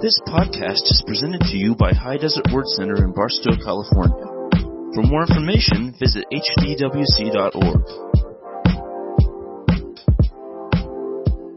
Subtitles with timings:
[0.00, 4.26] This podcast is presented to you by High Desert Word Center in Barstow, California.
[4.94, 7.82] For more information, visit hdwc.org.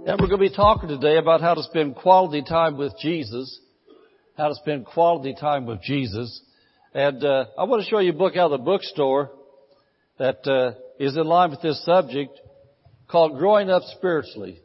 [0.08, 3.60] And we're going to be talking today about how to spend quality time with Jesus.
[4.36, 6.42] How to spend quality time with Jesus.
[6.96, 9.30] And uh, I want to show you a book out of the bookstore
[10.18, 12.40] that uh, is in line with this subject
[13.08, 14.60] called Growing Up Spiritually.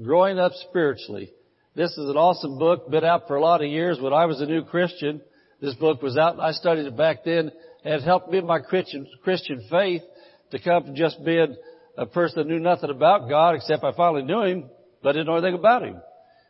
[0.00, 1.32] Growing Up Spiritually.
[1.78, 4.00] This is an awesome book, been out for a lot of years.
[4.00, 5.20] When I was a new Christian,
[5.60, 7.52] this book was out I studied it back then
[7.84, 10.02] and it helped me in my Christian, Christian faith
[10.50, 11.54] to come from just being
[11.96, 14.64] a person that knew nothing about God except I finally knew Him,
[15.04, 16.02] but didn't know anything about Him.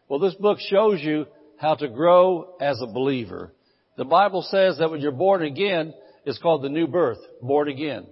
[0.09, 1.27] Well, this book shows you
[1.59, 3.53] how to grow as a believer.
[3.99, 5.93] The Bible says that when you're born again,
[6.25, 8.07] it's called the new birth, born again.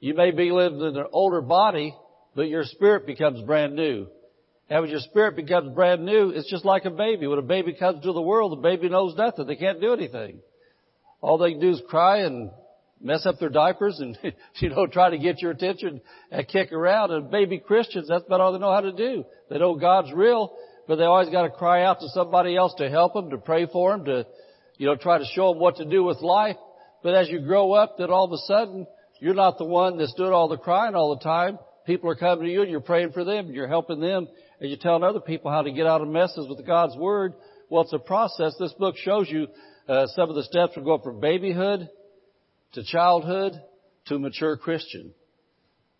[0.00, 1.94] You may be living in an older body,
[2.34, 4.08] but your spirit becomes brand new.
[4.72, 7.26] And when your spirit becomes brand new, it's just like a baby.
[7.26, 9.46] When a baby comes to the world, the baby knows nothing.
[9.46, 10.38] They can't do anything.
[11.20, 12.50] All they can do is cry and
[12.98, 14.16] mess up their diapers and,
[14.60, 17.10] you know, try to get your attention and kick around.
[17.10, 19.26] And baby Christians, that's about all they know how to do.
[19.50, 20.56] They know God's real,
[20.88, 23.66] but they always got to cry out to somebody else to help them, to pray
[23.66, 24.26] for them, to,
[24.78, 26.56] you know, try to show them what to do with life.
[27.02, 28.86] But as you grow up, then all of a sudden,
[29.20, 31.58] you're not the one that's doing all the crying all the time.
[31.84, 34.28] People are coming to you and you're praying for them and you're helping them
[34.62, 37.34] and you're telling other people how to get out of messes with God's Word.
[37.68, 38.54] Well, it's a process.
[38.60, 39.48] This book shows you
[39.88, 41.88] uh, some of the steps from going from babyhood
[42.74, 43.60] to childhood
[44.06, 45.14] to mature Christian.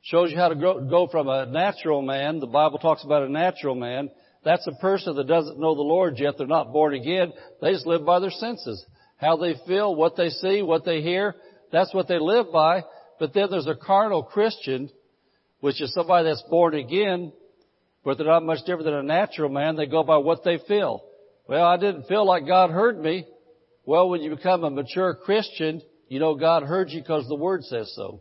[0.03, 2.39] Shows you how to grow, go from a natural man.
[2.39, 4.11] The Bible talks about a natural man.
[4.45, 6.35] That's a person that doesn't know the Lord yet.
[6.39, 7.33] They're not born again.
[7.61, 8.87] They just live by their senses.
[9.17, 11.35] How they feel, what they see, what they hear.
[11.73, 12.85] That's what they live by.
[13.19, 14.89] But then there's a carnal Christian,
[15.59, 17.33] which is somebody that's born again,
[18.05, 19.77] but they're not much different than a natural man.
[19.77, 21.05] They go by what they feel.
[21.49, 23.27] Well, I didn't feel like God heard me.
[23.85, 27.65] Well, when you become a mature Christian, you know God heard you because the Word
[27.65, 28.21] says so.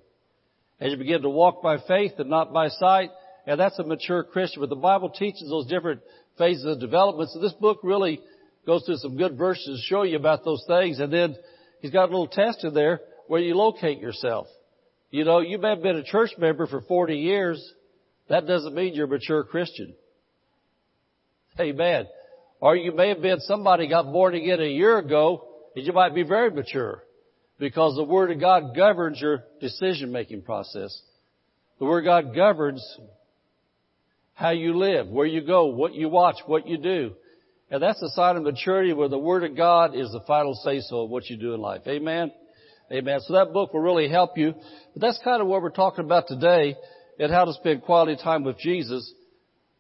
[0.80, 3.12] As you begin to walk by faith and not by sight,
[3.46, 4.62] and that's a mature Christian.
[4.62, 6.02] But the Bible teaches those different
[6.38, 7.30] phases of development.
[7.32, 8.20] So this book really
[8.66, 11.00] goes through some good verses to show you about those things.
[11.00, 11.36] And then
[11.82, 14.48] he's got a little test in there where you locate yourself.
[15.10, 17.74] You know, you may have been a church member for 40 years.
[18.32, 19.94] That doesn't mean you're a mature Christian.
[21.60, 22.06] Amen.
[22.62, 26.16] Or you may have been somebody got born again a year ago and you might
[26.16, 27.04] be very mature
[27.60, 30.98] because the Word of God governs your decision making process.
[31.80, 32.82] The Word of God governs
[34.34, 37.12] how you live, where you go, what you watch, what you do.
[37.70, 40.80] And that's a sign of maturity where the Word of God is the final say
[40.80, 41.82] so of what you do in life.
[41.86, 42.32] Amen.
[42.94, 43.20] Amen.
[43.28, 44.54] So that book will really help you.
[44.94, 46.78] But that's kind of what we're talking about today
[47.22, 49.14] and how to spend quality time with Jesus.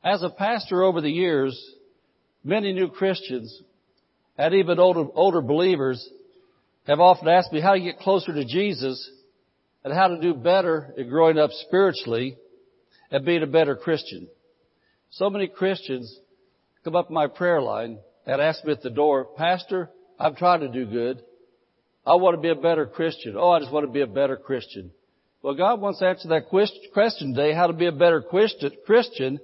[0.04, 1.60] As a pastor over the years,
[2.44, 3.62] many new Christians
[4.38, 6.08] and even older, older believers
[6.86, 9.10] have often asked me how to get closer to Jesus
[9.84, 12.38] and how to do better in growing up spiritually
[13.10, 14.28] and being a better Christian.
[15.10, 16.16] So many Christians
[16.84, 17.98] come up my prayer line
[18.28, 21.24] and ask me at the door, Pastor, I'm trying to do good.
[22.06, 23.36] I want to be a better Christian.
[23.36, 24.92] Oh, I just want to be a better Christian.
[25.44, 29.40] Well, God wants to answer that question today, how to be a better Christian,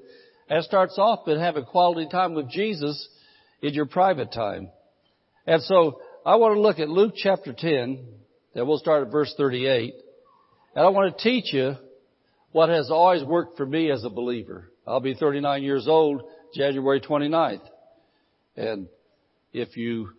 [0.47, 3.09] and starts off with having quality time with Jesus
[3.63, 4.69] in your private time.
[5.47, 8.05] And so, I want to look at Luke chapter 10,
[8.53, 9.95] and we'll start at verse 38,
[10.75, 11.75] and I want to teach you
[12.51, 14.69] what has always worked for me as a believer.
[14.85, 16.21] I'll be 39 years old
[16.53, 17.61] January 29th.
[18.55, 18.87] And
[19.51, 20.11] if you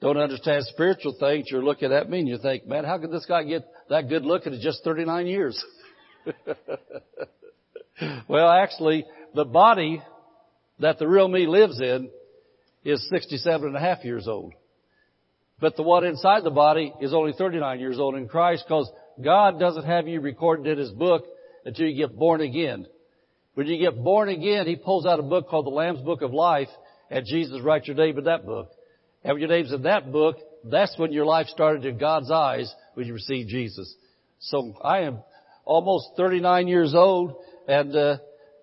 [0.00, 3.26] don't understand spiritual things, you're looking at me and you think, man, how could this
[3.26, 5.64] guy get that good looking at just 39 years?
[8.28, 10.02] well, actually, the body
[10.80, 12.10] that the real me lives in
[12.84, 14.52] is 67 and a half years old.
[15.58, 18.90] But the one inside the body is only 39 years old in Christ because
[19.24, 21.24] God doesn't have you recorded in His book
[21.64, 22.86] until you get born again.
[23.54, 26.34] When you get born again, He pulls out a book called the Lamb's Book of
[26.34, 26.68] Life
[27.10, 28.70] and Jesus writes your name in that book.
[29.26, 33.08] And your name's in that book, that's when your life started in God's eyes when
[33.08, 33.92] you received Jesus.
[34.38, 35.18] So I am
[35.64, 37.34] almost 39 years old
[37.66, 38.18] and, uh,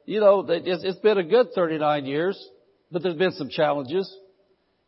[0.06, 2.50] you know, it's been a good 39 years,
[2.90, 4.10] but there's been some challenges.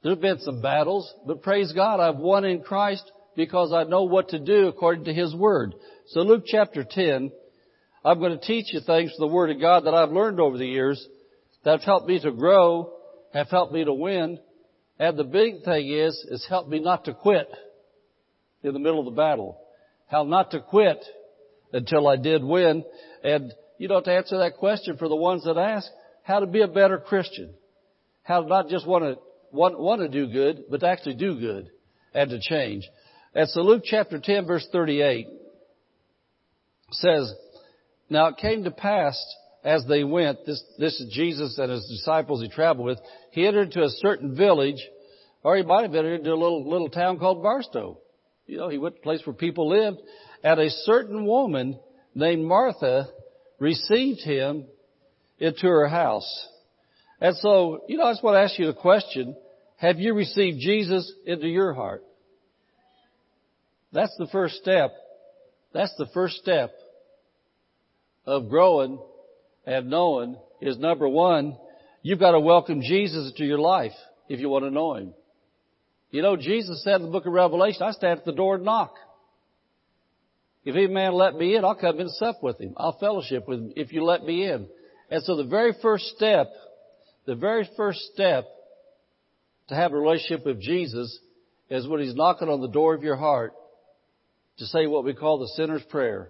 [0.01, 4.29] There's been some battles, but praise God, I've won in Christ because I know what
[4.29, 5.75] to do according to His Word.
[6.07, 7.31] So Luke chapter 10,
[8.05, 10.57] I'm going to teach you things from the Word of God that I've learned over
[10.57, 11.05] the years
[11.65, 12.93] that have helped me to grow,
[13.33, 14.39] have helped me to win,
[14.99, 17.49] and the big thing is, is help me not to quit
[18.63, 19.59] in the middle of the battle.
[20.07, 21.03] How not to quit
[21.73, 22.83] until I did win.
[23.23, 25.87] And, you know, to answer that question for the ones that ask,
[26.23, 27.53] how to be a better Christian.
[28.23, 29.19] How to not just want to
[29.51, 31.69] want, want to do good, but to actually do good
[32.13, 32.83] and to change.
[33.33, 35.27] And so Luke chapter 10 verse 38
[36.91, 37.33] says,
[38.09, 39.21] Now it came to pass
[39.65, 42.99] as they went, this, this is Jesus and his disciples he traveled with,
[43.31, 44.81] he entered into a certain village,
[45.43, 47.97] or he might have entered into a little, little town called Barstow.
[48.45, 49.97] You know, he went to a place where people lived,
[50.43, 51.79] and a certain woman
[52.13, 53.07] named Martha
[53.59, 54.65] received him
[55.39, 56.47] into her house.
[57.19, 59.35] And so, you know, I just want to ask you a question.
[59.77, 62.03] Have you received Jesus into your heart?
[63.91, 64.91] That's the first step.
[65.73, 66.71] That's the first step
[68.27, 68.99] of growing
[69.65, 71.57] and knowing is number one,
[72.01, 73.93] you've got to welcome Jesus into your life
[74.29, 75.13] if you want to know Him.
[76.11, 78.63] You know, Jesus said in the book of Revelation, I stand at the door and
[78.63, 78.95] knock.
[80.63, 82.73] If any man let me in, I'll come and sup with him.
[82.75, 84.67] I'll fellowship with him if you let me in.
[85.11, 86.47] And so the very first step,
[87.25, 88.45] the very first step
[89.67, 91.19] to have a relationship with Jesus
[91.69, 93.53] is when He's knocking on the door of your heart
[94.57, 96.29] to say what we call the sinner's prayer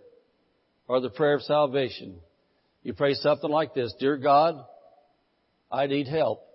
[0.87, 2.15] or the prayer of salvation.
[2.85, 4.63] You pray something like this, Dear God,
[5.71, 6.45] I need help.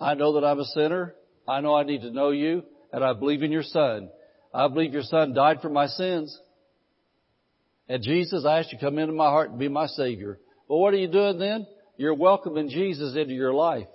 [0.00, 1.14] I know that I'm a sinner.
[1.46, 2.62] I know I need to know you
[2.94, 4.08] and I believe in your son.
[4.54, 6.36] I believe your son died for my sins.
[7.90, 10.38] And Jesus, I ask you to come into my heart and be my savior.
[10.66, 11.66] Well, what are you doing then?
[11.98, 13.88] You're welcoming Jesus into your life.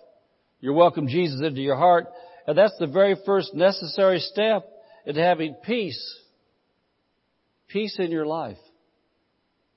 [0.61, 2.05] You're welcoming Jesus into your heart.
[2.45, 4.69] And that's the very first necessary step
[5.07, 6.19] in having peace.
[7.69, 8.57] Peace in your life.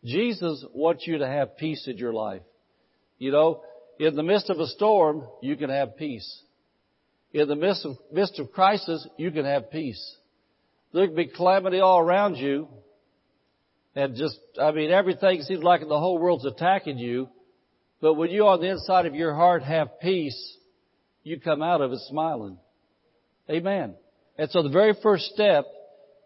[0.07, 2.43] Jesus wants you to have peace in your life.
[3.19, 3.63] You know,
[3.99, 6.43] in the midst of a storm, you can have peace.
[7.33, 10.17] In the midst of, midst of crisis, you can have peace.
[10.95, 12.69] There can be calamity all around you,
[13.97, 17.29] and just, I mean, everything seems like the whole world's attacking you.
[18.01, 20.57] But when you on the inside of your heart have peace,
[21.25, 22.59] you come out of it smiling.
[23.51, 23.95] Amen.
[24.39, 25.65] And so the very first step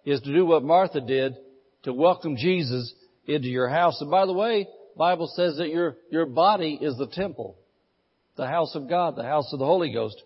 [0.05, 1.37] is to do what Martha did
[1.85, 2.93] to welcome Jesus
[3.27, 4.01] into your house.
[4.01, 7.57] And by the way, Bible says that your, your body is the temple,
[8.37, 10.21] the house of God, the house of the Holy Ghost.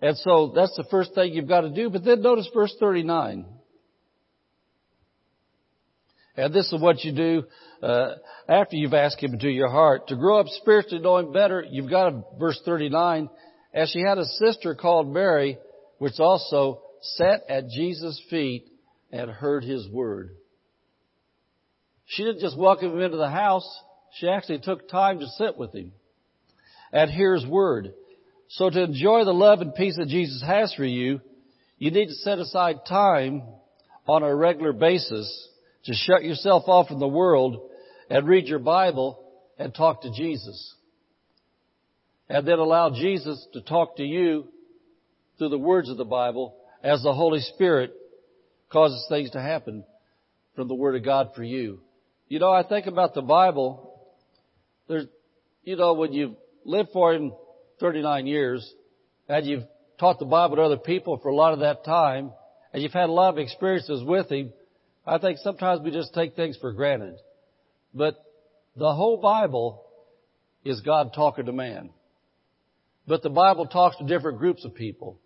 [0.00, 1.90] And so that's the first thing you've got to do.
[1.90, 3.46] But then notice verse 39.
[6.36, 7.44] And this is what you do
[7.82, 8.16] uh,
[8.48, 10.08] after you've asked Him into your heart.
[10.08, 13.30] To grow up spiritually, knowing better, you've got a, verse 39.
[13.72, 15.58] As she had a sister called Mary,
[15.98, 18.66] which also sat at Jesus' feet
[19.10, 20.30] and heard His word.
[22.06, 23.68] She didn't just welcome Him into the house.
[24.18, 25.92] She actually took time to sit with Him
[26.92, 27.92] and hear His word.
[28.48, 31.20] So to enjoy the love and peace that Jesus has for you,
[31.78, 33.42] you need to set aside time
[34.06, 35.48] on a regular basis
[35.84, 37.70] to shut yourself off from the world
[38.08, 39.22] and read your Bible
[39.58, 40.74] and talk to Jesus.
[42.28, 44.48] And then allow Jesus to talk to you
[45.38, 47.92] through the words of the Bible as the Holy Spirit
[48.70, 49.84] causes things to happen
[50.54, 51.80] from the Word of God for you.
[52.28, 54.00] You know, I think about the Bible.
[54.88, 55.06] There's,
[55.62, 56.34] you know, when you've
[56.64, 57.32] lived for Him
[57.80, 58.74] 39 years
[59.28, 59.64] and you've
[60.00, 62.32] taught the Bible to other people for a lot of that time
[62.72, 64.52] and you've had a lot of experiences with Him,
[65.06, 67.14] I think sometimes we just take things for granted.
[67.94, 68.16] But
[68.74, 69.84] the whole Bible
[70.64, 71.90] is God talking to man.
[73.06, 75.20] But the Bible talks to different groups of people.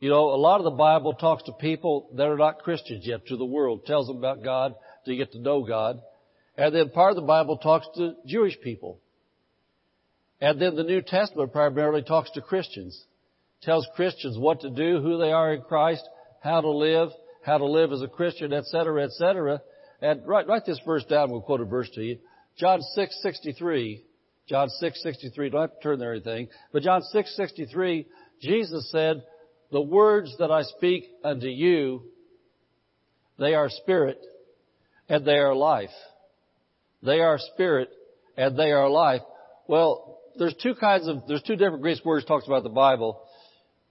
[0.00, 3.26] You know, a lot of the Bible talks to people that are not Christians yet,
[3.26, 6.00] to the world, tells them about God, to get to know God.
[6.58, 8.98] And then part of the Bible talks to Jewish people.
[10.40, 13.00] And then the New Testament primarily talks to Christians.
[13.62, 16.02] Tells Christians what to do, who they are in Christ,
[16.42, 17.10] how to live,
[17.44, 19.62] how to live as a Christian, etc., etc.
[20.02, 21.30] And write, write this verse down.
[21.30, 22.18] We'll quote a verse to you.
[22.58, 24.02] John 6:63.
[24.48, 25.50] John 6:63.
[25.50, 26.48] Don't have to turn there or anything.
[26.72, 28.06] But John 6:63,
[28.40, 29.22] Jesus said,
[29.70, 32.02] "The words that I speak unto you,
[33.38, 34.20] they are spirit
[35.08, 35.94] and they are life.
[37.02, 37.90] They are spirit
[38.36, 39.22] and they are life."
[39.66, 43.22] Well, there's two kinds of there's two different Greek words talks about the Bible.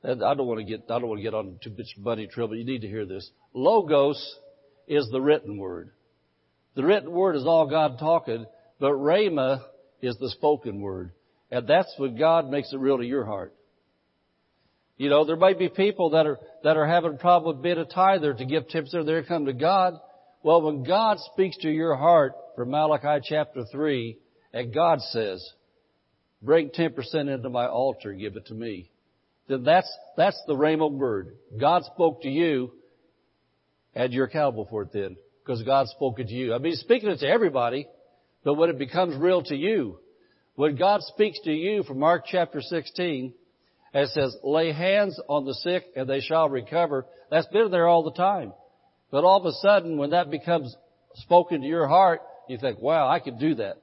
[0.03, 2.27] And I don't want to get, I don't want to get on too much money
[2.27, 2.55] trouble.
[2.55, 3.29] You need to hear this.
[3.53, 4.37] Logos
[4.87, 5.91] is the written word.
[6.75, 8.45] The written word is all God talking,
[8.79, 9.61] but Rhema
[10.01, 11.11] is the spoken word.
[11.49, 13.53] And that's when God makes it real to your heart.
[14.97, 17.77] You know, there may be people that are, that are having a problem with being
[17.77, 19.99] a tither to give 10% of their income to God.
[20.48, 24.18] Well, when God speaks to your heart from Malachi chapter 3,
[24.54, 25.46] and God says,
[26.42, 28.89] bring 10% into my altar, give it to me
[29.50, 31.36] then that's, that's the Rhema word.
[31.60, 32.72] God spoke to you,
[33.94, 36.54] and you're accountable for it then, because God spoke it to you.
[36.54, 37.86] I mean, speaking it to everybody,
[38.46, 40.00] but when it becomes real to you,
[40.56, 43.34] when God speaks to you from Mark chapter 16,
[43.94, 47.06] And says, lay hands on the sick and they shall recover.
[47.30, 48.54] That's been there all the time.
[49.11, 50.75] But all of a sudden, when that becomes
[51.15, 53.77] spoken to your heart, you think, wow, I can do that.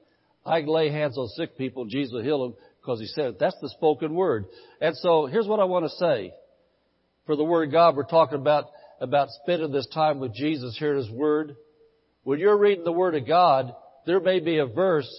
[0.45, 3.39] I can lay hands on sick people Jesus will heal them because he said it.
[3.39, 4.45] That's the spoken word.
[4.79, 6.33] And so here's what I want to say.
[7.25, 8.65] For the word of God, we're talking about,
[9.01, 11.55] about spending this time with Jesus hearing his word.
[12.23, 13.73] When you're reading the word of God,
[14.05, 15.09] there may be a verse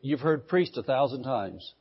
[0.00, 1.72] you've heard preached a thousand times.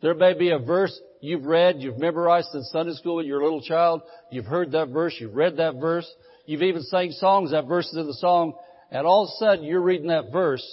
[0.00, 3.44] There may be a verse you've read, you've memorized in Sunday school when you're a
[3.44, 4.02] little child.
[4.30, 6.10] You've heard that verse, you've read that verse.
[6.46, 8.54] You've even sang songs, that verse is in the song,
[8.90, 10.66] and all of a sudden you're reading that verse,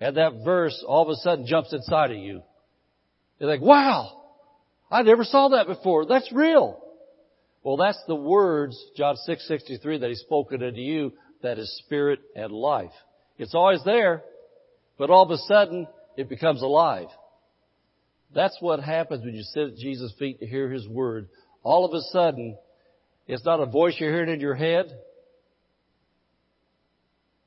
[0.00, 2.42] and that verse all of a sudden jumps inside of you.
[3.38, 4.22] You're like, wow!
[4.90, 6.06] I never saw that before.
[6.06, 6.80] That's real.
[7.62, 11.12] Well, that's the words, John 6:63, that He's spoken unto you,
[11.42, 12.92] that is spirit and life.
[13.38, 14.22] It's always there,
[14.98, 15.86] but all of a sudden,
[16.16, 17.08] it becomes alive.
[18.34, 21.28] That's what happens when you sit at Jesus' feet to hear His Word.
[21.62, 22.58] All of a sudden,
[23.26, 24.86] it's not a voice you're hearing in your head.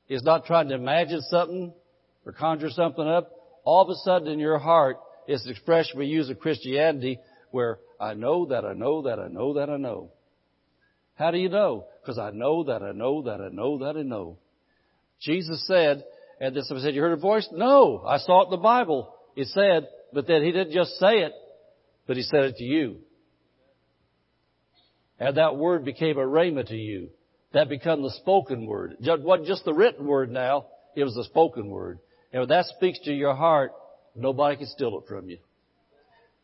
[0.08, 1.72] It's not trying to imagine something
[2.24, 3.30] or conjure something up.
[3.64, 7.18] All of a sudden in your heart, it's an expression we use in Christianity
[7.50, 10.10] where I know that I know that I know that I know.
[11.14, 11.86] How do you know?
[12.00, 14.38] Because I know that I know that I know that I know.
[15.20, 16.04] Jesus said,
[16.40, 17.48] and then somebody said, you heard a voice?
[17.52, 19.12] No, I saw it in the Bible.
[19.36, 21.32] It said, but then he didn't just say it,
[22.06, 23.00] but he said it to you.
[25.18, 27.10] And that word became a rhema to you.
[27.52, 28.96] That became the spoken word.
[29.00, 31.98] It wasn't just the written word now, it was the spoken word.
[32.32, 33.72] And when that speaks to your heart,
[34.14, 35.38] nobody can steal it from you.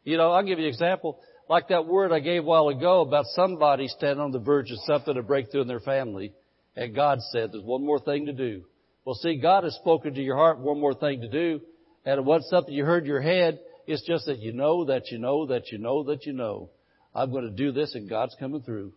[0.03, 1.19] You know, I'll give you an example.
[1.49, 4.79] Like that word I gave a while ago about somebody standing on the verge of
[4.87, 6.33] something to break through in their family.
[6.75, 8.65] And God said, there's one more thing to do.
[9.05, 11.61] Well, see, God has spoken to your heart one more thing to do.
[12.07, 13.61] And it wasn't something you heard in your head.
[13.87, 16.71] It's just that you know that you know that you know that you know.
[17.15, 18.93] I'm going to do this and God's coming through.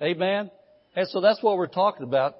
[0.00, 0.50] Amen?
[0.96, 2.34] And so that's what we're talking about.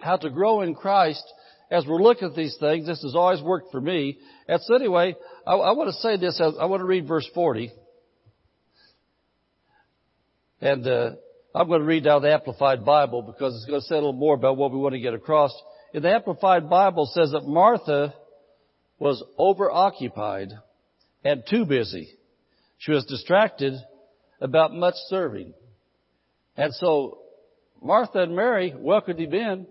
[0.00, 1.24] How to grow in Christ.
[1.70, 4.18] As we're looking at these things, this has always worked for me.
[4.46, 6.40] And so anyway, I, I want to say this.
[6.40, 7.72] I want to read verse 40.
[10.60, 11.10] And uh,
[11.54, 14.12] I'm going to read now the Amplified Bible because it's going to say a little
[14.12, 15.52] more about what we want to get across.
[15.92, 18.14] In the Amplified Bible says that Martha
[18.98, 20.50] was overoccupied
[21.24, 22.10] and too busy.
[22.78, 23.74] She was distracted
[24.40, 25.54] about much serving.
[26.56, 27.18] And so
[27.82, 29.66] Martha and Mary welcomed him in,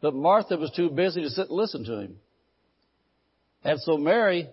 [0.00, 2.16] but Martha was too busy to sit and listen to him.
[3.62, 4.48] And so Mary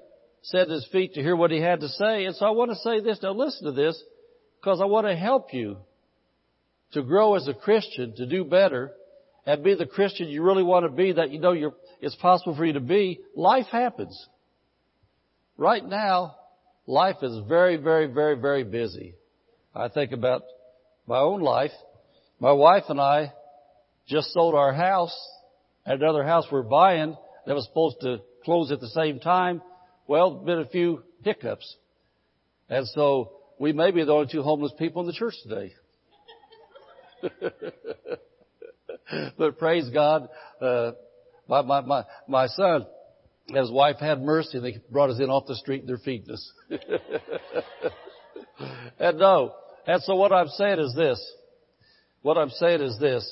[0.53, 2.25] at his feet to hear what he had to say.
[2.25, 3.19] And so I want to say this.
[3.21, 4.01] Now listen to this
[4.59, 5.77] because I want to help you
[6.93, 8.91] to grow as a Christian, to do better,
[9.45, 12.65] and be the Christian you really want to be that you know it's possible for
[12.65, 13.19] you to be.
[13.35, 14.27] Life happens.
[15.57, 16.35] Right now,
[16.87, 19.15] life is very, very, very, very busy.
[19.73, 20.43] I think about
[21.07, 21.71] my own life.
[22.39, 23.33] My wife and I
[24.07, 25.15] just sold our house
[25.85, 29.61] at another house we're buying that was supposed to close at the same time.
[30.07, 31.75] Well, been a few hiccups.
[32.69, 35.73] And so we may be the only two homeless people in the church today.
[39.37, 40.27] but praise God,
[40.59, 40.91] uh,
[41.47, 42.85] my, my, my, my son
[43.55, 46.31] his wife had mercy and they brought us in off the street and they're feeding
[46.31, 46.51] us.
[48.99, 49.53] and no.
[49.87, 51.33] And so what I'm saying is this.
[52.21, 53.29] What I'm saying is this.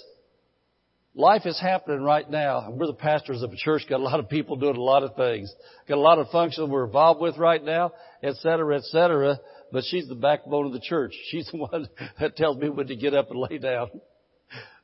[1.16, 2.70] Life is happening right now.
[2.72, 5.16] We're the pastors of a church, got a lot of people doing a lot of
[5.16, 5.54] things.
[5.88, 7.92] Got a lot of functions we're involved with right now,
[8.24, 9.38] et cetera, et cetera.
[9.72, 11.14] But she's the backbone of the church.
[11.30, 13.90] She's the one that tells me when to get up and lay down.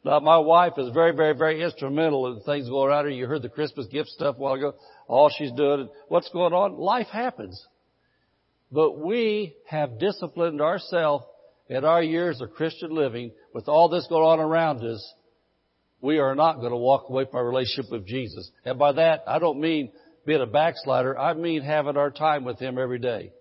[0.04, 3.10] Now, my wife is very, very, very instrumental in things going around her.
[3.10, 4.76] You heard the Christmas gift stuff a while ago.
[5.08, 6.78] All she's doing, what's going on?
[6.78, 7.66] Life happens.
[8.72, 11.26] But we have disciplined ourselves
[11.70, 15.14] in our years of Christian living with all this going on around us.
[16.02, 18.52] We are not going to walk away from our relationship with Jesus.
[18.64, 19.92] And by that, I don't mean
[20.26, 21.18] being a backslider.
[21.18, 23.32] I mean having our time with Him every day.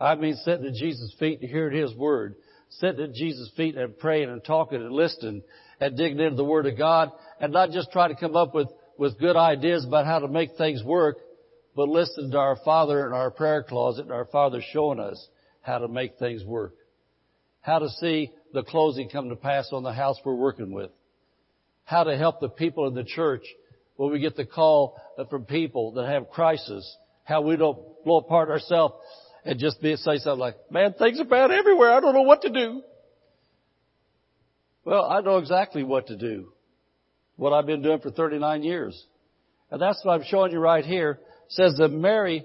[0.00, 2.36] I mean sitting at Jesus' feet to hear His Word
[2.78, 5.42] sitting at Jesus' feet and praying and talking and listening
[5.80, 7.10] and digging into the Word of God
[7.40, 10.56] and not just trying to come up with, with good ideas about how to make
[10.56, 11.16] things work,
[11.74, 15.28] but listen to our Father in our prayer closet and our Father showing us
[15.62, 16.74] how to make things work.
[17.60, 20.90] How to see the closing come to pass on the house we're working with.
[21.84, 23.42] How to help the people in the church
[23.96, 25.00] when we get the call
[25.30, 26.96] from people that have crisis.
[27.24, 28.94] How we don't blow apart ourselves
[29.44, 31.92] and just be, say something like, man, things are bad everywhere.
[31.92, 32.82] I don't know what to do.
[34.84, 36.52] Well, I know exactly what to do.
[37.36, 39.06] What I've been doing for 39 years.
[39.70, 41.12] And that's what I'm showing you right here.
[41.46, 42.44] It says that Mary,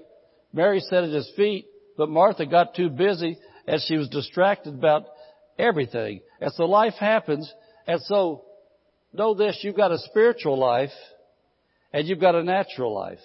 [0.52, 1.66] Mary sat at his feet,
[1.98, 5.06] But Martha got too busy and she was distracted about
[5.58, 6.20] everything.
[6.40, 7.52] And so life happens.
[7.86, 8.44] And so
[9.12, 10.92] know this, you've got a spiritual life
[11.92, 13.18] and you've got a natural life.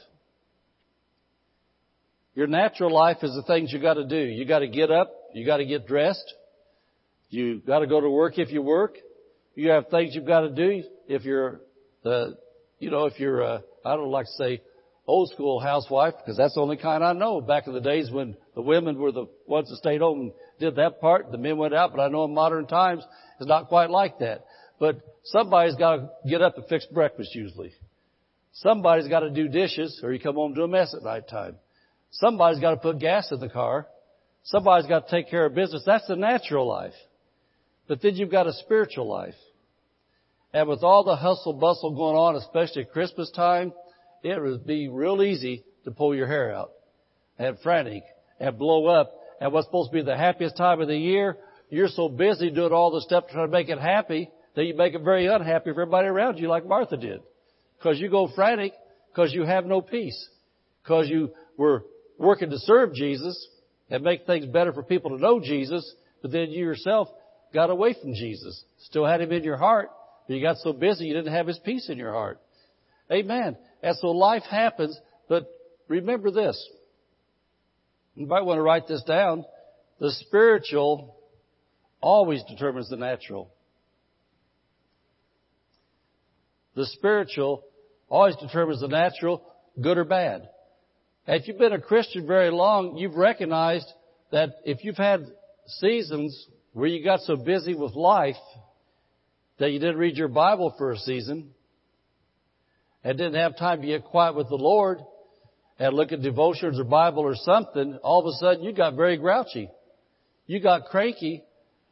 [2.35, 4.17] Your natural life is the things you gotta do.
[4.17, 6.33] You gotta get up, you gotta get dressed,
[7.29, 8.97] you gotta go to work if you work,
[9.55, 11.61] you have things you've gotta do if you're,
[12.05, 12.29] uh,
[12.79, 14.61] you know, if you're, uh, I don't like to say
[15.05, 17.41] old school housewife because that's the only kind I know.
[17.41, 20.75] Back in the days when the women were the ones that stayed home and did
[20.77, 23.03] that part, the men went out, but I know in modern times
[23.39, 24.45] it's not quite like that.
[24.79, 27.73] But somebody's got to get up and fix breakfast usually.
[28.53, 31.57] Somebody's got to do dishes or you come home to a mess at night time.
[32.13, 33.87] Somebody's got to put gas in the car.
[34.43, 35.83] Somebody's got to take care of business.
[35.85, 36.93] That's the natural life.
[37.87, 39.35] But then you've got a spiritual life.
[40.53, 43.73] And with all the hustle bustle going on, especially at Christmas time,
[44.21, 46.71] it would be real easy to pull your hair out
[47.39, 48.03] and frantic
[48.39, 49.11] and blow up.
[49.41, 51.37] And what's supposed to be the happiest time of the year,
[51.69, 54.75] you're so busy doing all the stuff to try to make it happy that you
[54.75, 57.21] make it very unhappy for everybody around you like Martha did.
[57.81, 58.73] Cause you go frantic
[59.11, 60.29] because you have no peace.
[60.85, 61.83] Cause you were
[62.23, 63.47] working to serve Jesus
[63.89, 67.09] and make things better for people to know Jesus, but then you yourself
[67.53, 68.63] got away from Jesus.
[68.85, 69.89] Still had him in your heart,
[70.27, 72.39] but you got so busy you didn't have his peace in your heart.
[73.11, 73.57] Amen.
[73.81, 75.47] And so life happens, but
[75.87, 76.69] remember this.
[78.15, 79.45] You might want to write this down.
[79.99, 81.17] The spiritual
[82.01, 83.51] always determines the natural.
[86.75, 87.63] The spiritual
[88.09, 89.43] always determines the natural,
[89.79, 90.49] good or bad.
[91.25, 93.87] If you've been a Christian very long, you've recognized
[94.31, 95.25] that if you've had
[95.79, 98.35] seasons where you got so busy with life
[99.59, 101.51] that you didn't read your Bible for a season
[103.03, 104.99] and didn't have time to get quiet with the Lord
[105.79, 109.17] and look at devotions or Bible or something, all of a sudden you got very
[109.17, 109.69] grouchy.
[110.45, 111.43] You got cranky.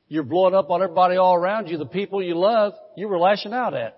[0.10, 3.54] You're blowing up on everybody all around you, the people you love, you were lashing
[3.54, 3.98] out at.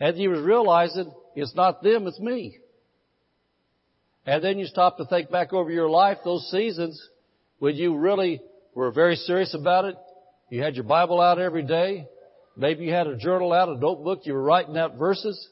[0.00, 2.61] And you was realizing it's not them, it's me.
[4.26, 7.00] And then you stop to think back over your life, those seasons
[7.58, 8.40] when you really
[8.74, 9.96] were very serious about it.
[10.48, 12.06] You had your Bible out every day.
[12.56, 14.20] Maybe you had a journal out, a notebook.
[14.24, 15.48] You were writing out verses.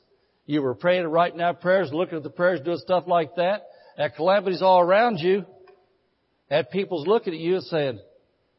[0.46, 3.62] You were praying and writing out prayers, looking at the prayers, doing stuff like that.
[3.96, 5.44] At calamities all around you.
[6.50, 8.00] At people's looking at you and saying,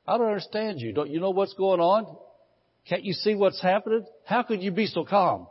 [0.08, 0.93] I don't understand you.
[0.93, 2.17] Don't you know what's going on?
[2.88, 4.06] Can't you see what's happening?
[4.26, 5.47] How could you be so calm?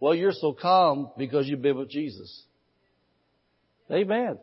[0.00, 2.44] Well, you're so calm because you've been with Jesus.
[3.90, 4.38] Amen.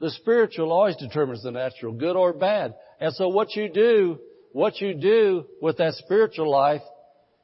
[0.00, 2.74] The spiritual always determines the natural, good or bad.
[3.00, 4.18] And so what you do,
[4.52, 6.82] what you do with that spiritual life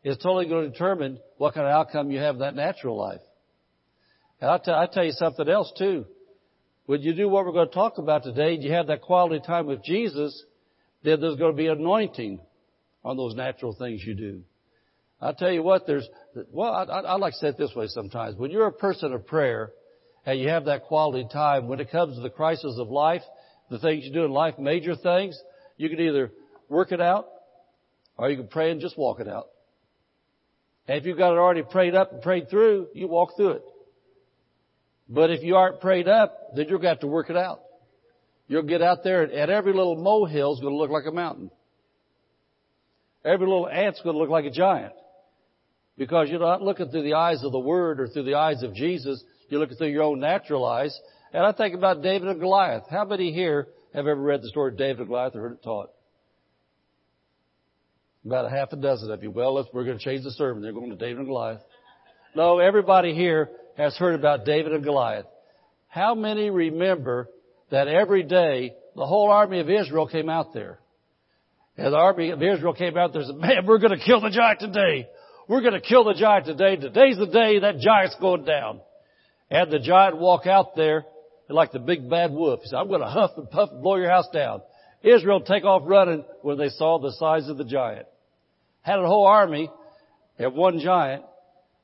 [0.04, 3.20] is totally going to determine what kind of outcome you have in that natural life.
[4.40, 6.06] And I'll, t- I'll tell you something else too.
[6.86, 9.44] When you do what we're going to talk about today, and you have that quality
[9.46, 10.44] time with Jesus,
[11.04, 12.40] then there's going to be anointing
[13.04, 14.42] on those natural things you do.
[15.20, 16.08] I'll tell you what, there's,
[16.50, 18.36] well, I, I, I like to say it this way sometimes.
[18.36, 19.72] When you're a person of prayer,
[20.26, 21.68] and you have that quality time.
[21.68, 23.22] When it comes to the crisis of life,
[23.70, 25.40] the things you do in life, major things,
[25.76, 26.32] you can either
[26.68, 27.26] work it out
[28.16, 29.46] or you can pray and just walk it out.
[30.86, 33.62] And if you've got it already prayed up and prayed through, you walk through it.
[35.08, 37.60] But if you aren't prayed up, then to have to work it out.
[38.46, 41.50] You'll get out there and every little molehill is going to look like a mountain.
[43.24, 44.92] Every little ant's going to look like a giant.
[45.96, 48.74] Because you're not looking through the eyes of the Word or through the eyes of
[48.74, 49.22] Jesus.
[49.50, 50.98] You look through your own natural eyes.
[51.32, 52.84] And I think about David and Goliath.
[52.90, 55.62] How many here have ever read the story of David and Goliath or heard it
[55.62, 55.90] taught?
[58.24, 59.30] About a half a dozen of you.
[59.30, 60.62] Well, let's, we're going to change the sermon.
[60.62, 61.60] They're going to David and Goliath.
[62.34, 65.26] No, everybody here has heard about David and Goliath.
[65.88, 67.28] How many remember
[67.70, 70.78] that every day the whole army of Israel came out there?
[71.76, 74.20] And the army of Israel came out there and said, man, we're going to kill
[74.20, 75.08] the giant today.
[75.48, 76.76] We're going to kill the giant today.
[76.76, 78.80] Today's the day that giant's going down.
[79.50, 81.04] And the giant walk out there
[81.48, 82.60] like the big bad wolf.
[82.62, 84.62] He said, I'm going to huff and puff and blow your house down.
[85.02, 88.06] Israel take off running when they saw the size of the giant.
[88.82, 89.68] Had a whole army
[90.38, 91.24] and one giant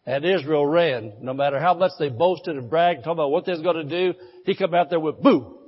[0.07, 1.15] and Israel ran.
[1.21, 4.13] No matter how much they boasted and bragged, talking about what they was going to
[4.13, 5.59] do, he come out there with boo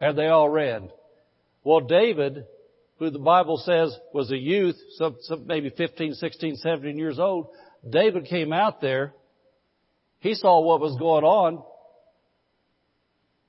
[0.00, 0.90] And they all ran.
[1.62, 2.46] Well, David,
[2.98, 7.48] who the Bible says was a youth, some, some maybe 15, 16, 17 years old,
[7.88, 9.12] David came out there
[10.24, 11.62] he saw what was going on.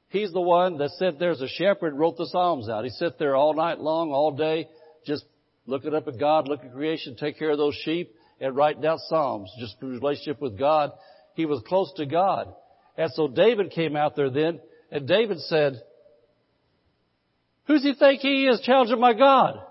[0.10, 2.84] He's the one that sat there as a shepherd wrote the Psalms out.
[2.84, 4.68] He sat there all night long, all day,
[5.08, 5.24] just
[5.66, 8.98] looking up at God, looking at creation, take care of those sheep, and writing down
[9.08, 10.92] Psalms, just his relationship with God.
[11.36, 12.54] He was close to God.
[12.98, 14.60] And so David came out there then,
[14.92, 15.82] and David said,
[17.68, 19.62] Who's he think he is challenging my God?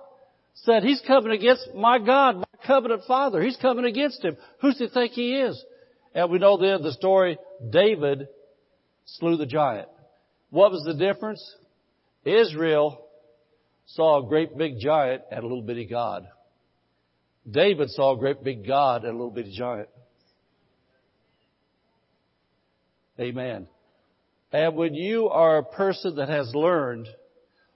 [0.55, 3.43] Said he's coming against my God, my covenant father.
[3.43, 4.39] He's coming against him.
[4.63, 5.63] Who's he think he is?
[6.15, 7.39] And we know the the story.
[7.71, 8.29] David
[9.05, 9.89] slew the giant.
[10.51, 11.43] What was the difference?
[12.25, 13.05] Israel
[13.87, 16.27] saw a great big giant and a little bitty God.
[17.51, 19.89] David saw a great big God and a little bitty giant.
[23.21, 23.69] Amen.
[24.53, 27.09] And when you are a person that has learned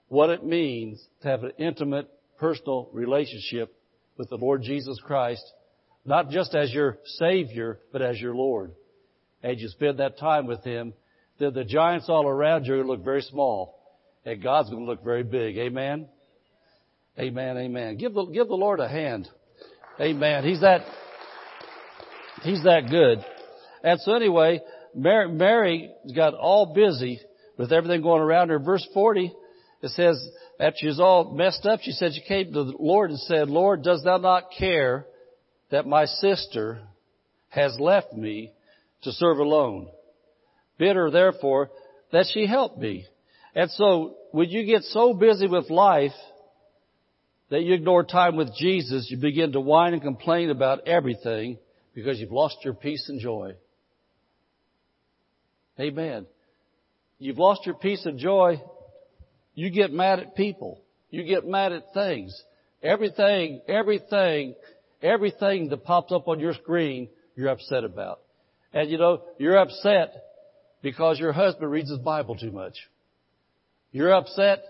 [0.08, 3.74] what it means to have an intimate personal relationship
[4.16, 5.44] with the Lord Jesus Christ,
[6.04, 8.72] not just as your Savior, but as your Lord,
[9.42, 10.94] and you spend that time with Him,
[11.38, 13.78] then the giants all around you look very small,
[14.24, 15.56] and God's going to look very big.
[15.58, 16.08] Amen?
[17.18, 17.96] Amen, amen.
[17.96, 19.28] Give the, give the Lord a hand.
[20.00, 20.44] Amen.
[20.44, 20.82] He's that,
[22.42, 23.24] He's that good.
[23.82, 24.60] And so anyway,
[24.94, 27.20] Mary, Mary got all busy
[27.56, 28.58] with everything going around her.
[28.58, 29.32] Verse 40,
[29.82, 30.24] it says,
[30.60, 33.48] after she was all messed up, she said she came to the Lord and said,
[33.48, 35.06] Lord, does thou not care
[35.70, 36.80] that my sister
[37.50, 38.52] has left me
[39.02, 39.88] to serve alone?
[40.78, 41.70] Bid her therefore
[42.12, 43.06] that she help me.
[43.54, 46.12] And so when you get so busy with life
[47.50, 51.58] that you ignore time with Jesus, you begin to whine and complain about everything
[51.94, 53.54] because you've lost your peace and joy.
[55.80, 56.26] Amen.
[57.18, 58.60] You've lost your peace and joy.
[59.54, 60.80] You get mad at people.
[61.10, 62.40] You get mad at things.
[62.82, 64.54] Everything, everything,
[65.02, 68.20] everything that pops up on your screen, you're upset about.
[68.72, 70.14] And you know, you're upset
[70.82, 72.74] because your husband reads his Bible too much.
[73.92, 74.62] You're upset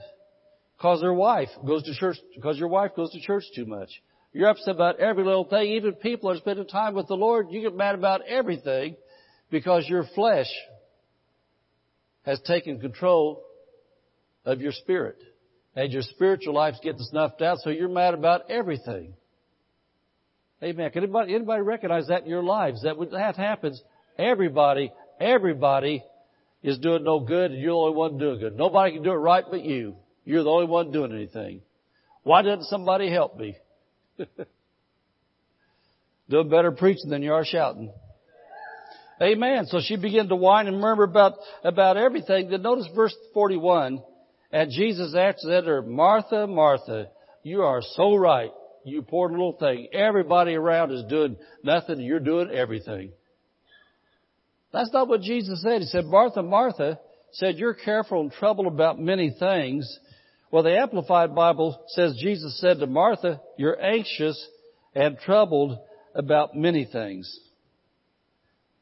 [0.76, 3.88] because their wife goes to church, because your wife goes to church too much.
[4.32, 5.72] You're upset about every little thing.
[5.72, 8.96] Even people are spending time with the Lord, you get mad about everything
[9.50, 10.50] because your flesh
[12.24, 13.42] has taken control
[14.44, 15.16] of your spirit.
[15.74, 19.14] And your spiritual life's getting snuffed out, so you're mad about everything.
[20.62, 20.90] Amen.
[20.90, 22.82] Can anybody, anybody recognize that in your lives?
[22.82, 23.80] That when that happens,
[24.18, 26.02] everybody, everybody
[26.62, 28.56] is doing no good and you're the only one doing good.
[28.56, 29.96] Nobody can do it right but you.
[30.24, 31.62] You're the only one doing anything.
[32.24, 33.56] Why doesn't somebody help me?
[36.28, 37.92] doing better preaching than you are shouting.
[39.22, 39.66] Amen.
[39.66, 42.50] So she began to whine and murmur about, about everything.
[42.50, 44.02] Then notice verse 41.
[44.52, 47.08] And Jesus answered her, Martha, Martha,
[47.42, 48.50] you are so right.
[48.84, 49.88] You poor little thing.
[49.92, 52.00] Everybody around is doing nothing.
[52.00, 53.12] You're doing everything.
[54.72, 55.80] That's not what Jesus said.
[55.80, 56.98] He said, Martha, Martha
[57.32, 59.98] said, you're careful and troubled about many things.
[60.50, 64.46] Well, the Amplified Bible says Jesus said to Martha, you're anxious
[64.94, 65.78] and troubled
[66.14, 67.40] about many things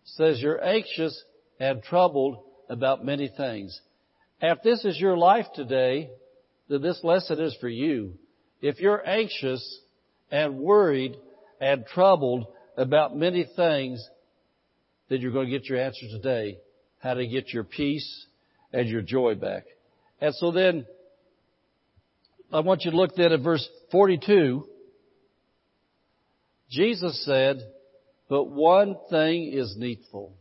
[0.07, 1.23] says you're anxious
[1.59, 3.79] and troubled about many things.
[4.41, 6.11] If this is your life today,
[6.69, 8.15] then this lesson is for you.
[8.61, 9.81] If you're anxious
[10.31, 11.17] and worried
[11.61, 14.07] and troubled about many things,
[15.09, 16.59] then you're going to get your answer today.
[16.99, 18.27] How to get your peace
[18.73, 19.65] and your joy back.
[20.21, 20.87] And so then,
[22.53, 24.67] I want you to look then at verse 42.
[26.71, 27.59] Jesus said,
[28.29, 30.35] but one thing is needful.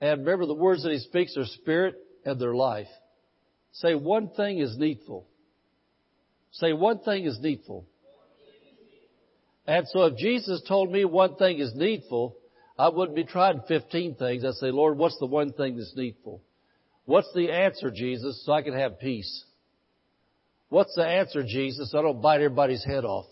[0.00, 1.94] And remember the words that he speaks are spirit
[2.24, 2.88] and they're life.
[3.72, 5.26] Say one thing is needful.
[6.52, 7.86] Say one thing is needful.
[9.66, 12.36] And so if Jesus told me one thing is needful,
[12.78, 14.44] I wouldn't be trying 15 things.
[14.44, 16.42] I'd say, Lord, what's the one thing that's needful?
[17.06, 19.44] What's the answer, Jesus, so I can have peace?
[20.68, 23.26] What's the answer, Jesus, so I don't bite everybody's head off?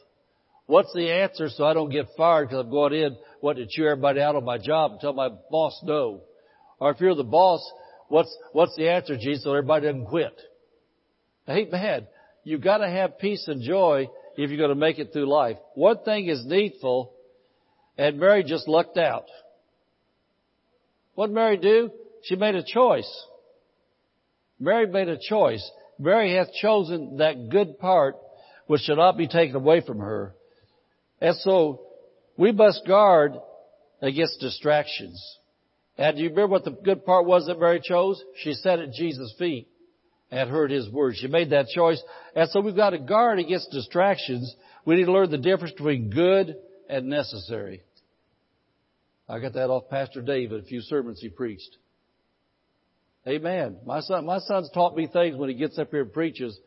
[0.67, 3.87] What's the answer so I don't get fired because I'm going in what to chew
[3.87, 6.23] everybody out on my job and tell my boss no?
[6.79, 7.69] Or if you're the boss,
[8.09, 10.39] what's, what's the answer, Jesus, so everybody doesn't quit?
[11.49, 12.07] Amen.
[12.45, 15.57] You've got to have peace and joy if you're going to make it through life.
[15.75, 17.13] One thing is needful,
[17.99, 19.27] and Mary just lucked out.
[21.15, 21.91] What did Mary do?
[22.25, 23.27] She made a choice.
[24.59, 25.69] Mary made a choice.
[25.99, 28.17] Mary hath chosen that good part
[28.67, 30.35] which shall not be taken away from her.
[31.21, 31.83] And so
[32.37, 33.35] we must guard
[34.01, 35.21] against distractions.
[35.99, 38.23] And do you remember what the good part was that Mary chose?
[38.43, 39.69] She sat at Jesus' feet
[40.33, 41.19] and heard his words.
[41.19, 42.03] She made that choice.
[42.35, 44.53] And so we've got to guard against distractions.
[44.87, 46.57] We need to learn the difference between good
[46.89, 47.83] and necessary.
[49.29, 51.77] I got that off Pastor David, a few sermons he preached.
[53.29, 53.77] Amen.
[53.85, 56.59] My son, my son's taught me things when he gets up here and preaches.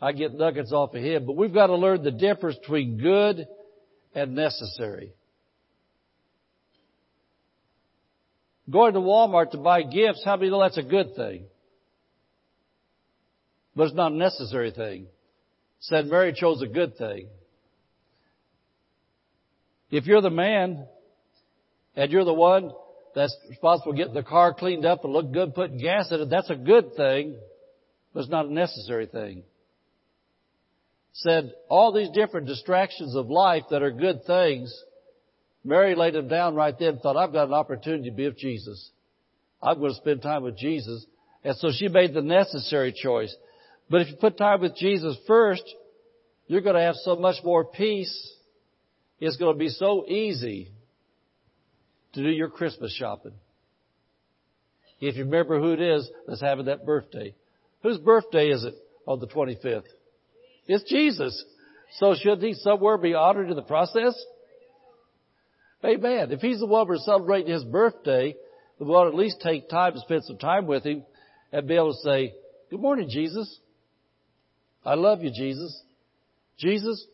[0.00, 1.24] I get nuggets off of him.
[1.26, 3.46] But we've got to learn the difference between good
[4.14, 5.14] and necessary.
[8.70, 11.46] Going to Walmart to buy gifts, how many know that's a good thing?
[13.76, 15.06] But it's not a necessary thing.
[15.80, 17.28] Said Mary chose a good thing.
[19.90, 20.86] If you're the man
[21.94, 22.72] and you're the one
[23.14, 26.30] that's responsible for getting the car cleaned up and look good, putting gas in it,
[26.30, 27.36] that's a good thing,
[28.12, 29.44] but it's not a necessary thing.
[31.12, 34.74] Said all these different distractions of life that are good things,
[35.64, 38.38] Mary laid them down right then and thought, I've got an opportunity to be with
[38.38, 38.90] Jesus.
[39.62, 41.06] I'm going to spend time with Jesus.
[41.44, 43.34] And so she made the necessary choice.
[43.90, 45.64] But if you put time with Jesus first,
[46.46, 48.34] you're going to have so much more peace
[49.20, 50.70] it's going to be so easy
[52.12, 53.32] to do your Christmas shopping.
[55.00, 57.34] If you remember who it is that's having that birthday.
[57.82, 58.74] Whose birthday is it
[59.06, 59.84] on the 25th?
[60.66, 61.44] It's Jesus.
[61.98, 64.14] So should he somewhere be honored in the process?
[65.84, 66.30] Amen.
[66.30, 68.34] If he's the one we're celebrating his birthday,
[68.78, 71.04] we want to at least take time to spend some time with him
[71.52, 72.34] and be able to say,
[72.70, 73.58] Good morning, Jesus.
[74.84, 75.80] I love you, Jesus.
[76.58, 77.06] Jesus,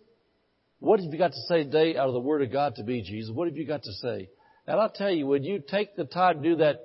[0.81, 3.03] what have you got to say today out of the Word of God to be,
[3.03, 3.33] Jesus?
[3.35, 4.29] What have you got to say?
[4.67, 6.81] And I'll tell you, when you take the time to do that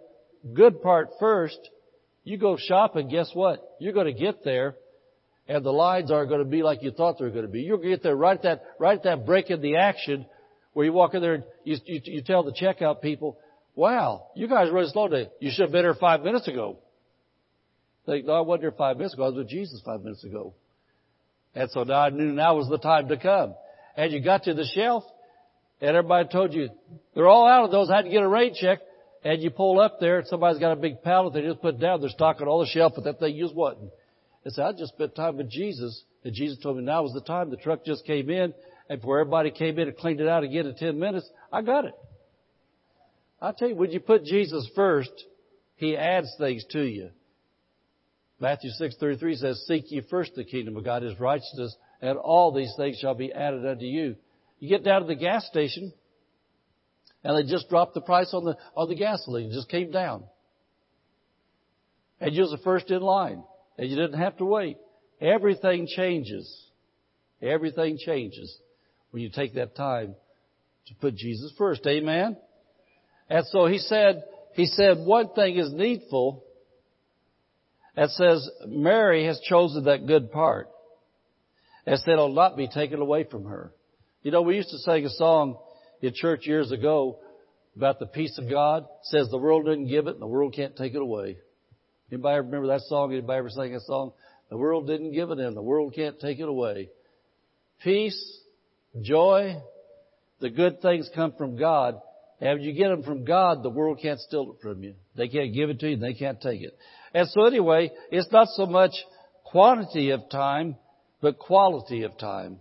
[0.53, 1.59] good part first,
[2.23, 3.75] you go shopping, guess what?
[3.79, 4.75] You're going to get there,
[5.47, 7.61] and the lines aren't going to be like you thought they were going to be.
[7.61, 10.25] You're going to get there right at that, right at that break in the action
[10.73, 13.37] where you walk in there and you, you, you tell the checkout people,
[13.75, 15.29] wow, you guys really slow today.
[15.39, 16.79] You should have been here five minutes ago.
[18.07, 19.23] They, no, I wasn't here five minutes ago.
[19.23, 20.53] I was with Jesus five minutes ago.
[21.55, 23.55] And so now I knew now was the time to come
[23.95, 25.03] and you got to the shelf
[25.81, 26.69] and everybody told you
[27.13, 27.89] they're all out of those.
[27.89, 28.79] I had to get a rate check
[29.23, 32.01] and you pull up there and somebody's got a big pallet they just put down.
[32.01, 33.91] They're stocking all the shelf, but that thing just wasn't.
[34.43, 37.21] And so I just spent time with Jesus and Jesus told me now was the
[37.21, 37.49] time.
[37.49, 38.53] The truck just came in
[38.89, 41.85] and before everybody came in and cleaned it out again in 10 minutes, I got
[41.85, 41.93] it.
[43.41, 45.11] I tell you, when you put Jesus first,
[45.75, 47.09] He adds things to you.
[48.45, 52.71] Matthew 6:33 says, "Seek ye first the kingdom of God, His righteousness, and all these
[52.77, 54.17] things shall be added unto you.
[54.59, 55.91] You get down to the gas station,
[57.23, 59.49] and they just dropped the price on the, on the gasoline.
[59.49, 60.25] It just came down.
[62.19, 63.43] And you was the first in line.
[63.79, 64.77] And you didn't have to wait.
[65.19, 66.47] Everything changes.
[67.41, 68.55] Everything changes
[69.09, 70.13] when you take that time
[70.85, 71.83] to put Jesus first.
[71.87, 72.37] Amen?
[73.27, 76.44] And so he said, he said one thing is needful.
[77.97, 80.69] It says Mary has chosen that good part
[81.85, 83.71] and said it'll not be taken away from her.
[84.23, 85.57] You know, we used to sing a song
[86.01, 87.19] in church years ago
[87.75, 88.83] about the peace of God.
[88.83, 91.37] It says the world didn't give it and the world can't take it away.
[92.11, 93.11] Anybody remember that song?
[93.11, 94.11] Anybody ever sing that song?
[94.49, 96.89] The world didn't give it and the world can't take it away.
[97.83, 98.39] Peace,
[99.01, 99.55] joy,
[100.39, 101.99] the good things come from God.
[102.41, 104.95] And when you get them from God, the world can't steal it from you.
[105.15, 106.77] They can't give it to you and they can't take it.
[107.15, 108.91] And so anyway, it's not so much
[109.43, 110.75] quantity of time
[111.25, 112.57] but quality of time.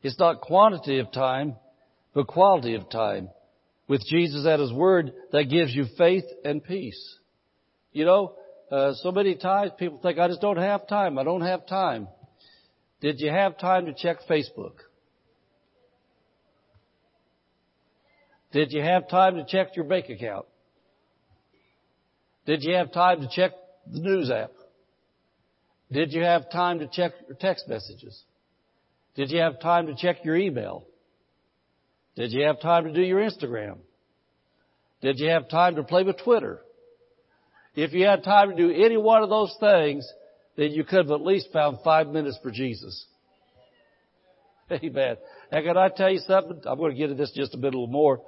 [0.00, 1.56] It's not quantity of time,
[2.14, 3.30] but quality of time.
[3.88, 7.16] With Jesus at His Word, that gives you faith and peace.
[7.92, 8.34] You know,
[8.70, 11.18] uh, so many times people think, I just don't have time.
[11.18, 12.06] I don't have time.
[13.00, 14.74] Did you have time to check Facebook?
[18.52, 20.46] Did you have time to check your bank account?
[22.48, 23.50] Did you have time to check
[23.92, 24.52] the news app?
[25.92, 28.22] Did you have time to check your text messages?
[29.16, 30.86] Did you have time to check your email?
[32.16, 33.76] Did you have time to do your Instagram?
[35.02, 36.62] Did you have time to play with Twitter?
[37.74, 40.10] If you had time to do any one of those things,
[40.56, 43.04] then you could have at least found five minutes for Jesus.
[44.72, 45.16] Amen.
[45.52, 46.62] And can I tell you something?
[46.64, 48.22] I'm going to get into this just a bit a little more.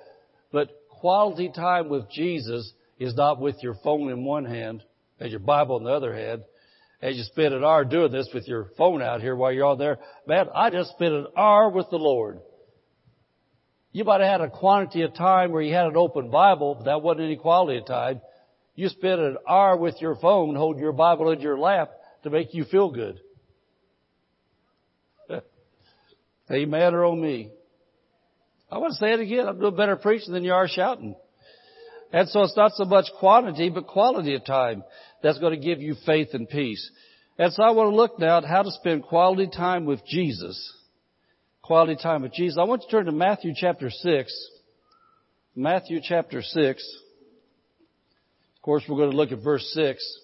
[0.53, 4.85] But quality time with Jesus is not with your phone in one hand
[5.19, 6.45] and your Bible in the other hand
[7.03, 9.77] as you spend an hour doing this with your phone out here while you're all
[9.77, 9.99] there.
[10.27, 12.41] Man, I just spent an hour with the Lord.
[13.93, 16.85] You might have had a quantity of time where you had an open Bible, but
[16.85, 18.21] that wasn't any quality of time.
[18.77, 21.91] You spent an hour with your phone holding your Bible in your lap
[22.23, 23.19] to make you feel good.
[26.51, 27.51] Amen or oh me.
[28.71, 29.49] I want to say it again.
[29.49, 31.17] I'm doing better preaching than you are shouting.
[32.13, 34.83] And so it's not so much quantity, but quality of time
[35.23, 36.91] that's going to give you faith and peace.
[37.39, 40.75] And so I want to look now at how to spend quality time with Jesus.
[41.63, 42.59] Quality time with Jesus.
[42.59, 44.49] I want you to turn to Matthew chapter 6.
[45.55, 46.99] Matthew chapter 6.
[48.57, 50.19] Of course, we're going to look at verse 6.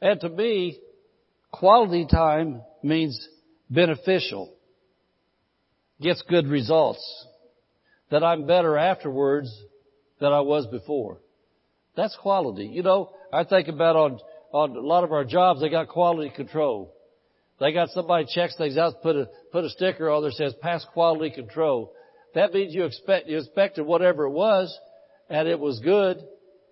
[0.00, 0.78] And to me,
[1.52, 3.28] quality time means
[3.68, 4.54] beneficial.
[6.00, 7.26] Gets good results.
[8.10, 9.54] That I'm better afterwards
[10.20, 11.18] than I was before
[11.96, 12.66] That's quality.
[12.66, 14.18] You know, I think about on,
[14.52, 16.94] on a lot of our jobs, they got quality control.
[17.60, 20.86] They got somebody checks things out, put a, put a sticker on there says pass
[20.92, 21.92] quality control.
[22.34, 24.76] That means you expect, you expected whatever it was,
[25.28, 26.22] and it was good,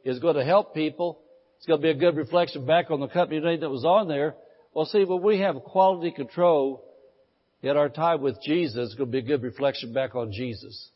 [0.04, 1.20] It's going to help people.
[1.58, 4.08] It's going to be a good reflection back on the company name that was on
[4.08, 4.36] there.
[4.72, 6.84] Well, see, when we have quality control
[7.62, 10.90] in our time with Jesus, it's going to be a good reflection back on Jesus.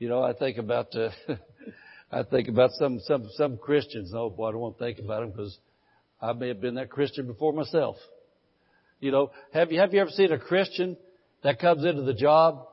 [0.00, 1.10] You know, I think about, uh,
[2.10, 4.12] I think about some, some, some Christians.
[4.14, 5.58] Oh boy, I don't want to think about them because
[6.22, 7.96] I may have been that Christian before myself.
[9.00, 10.96] You know, have you, have you ever seen a Christian
[11.44, 12.66] that comes into the job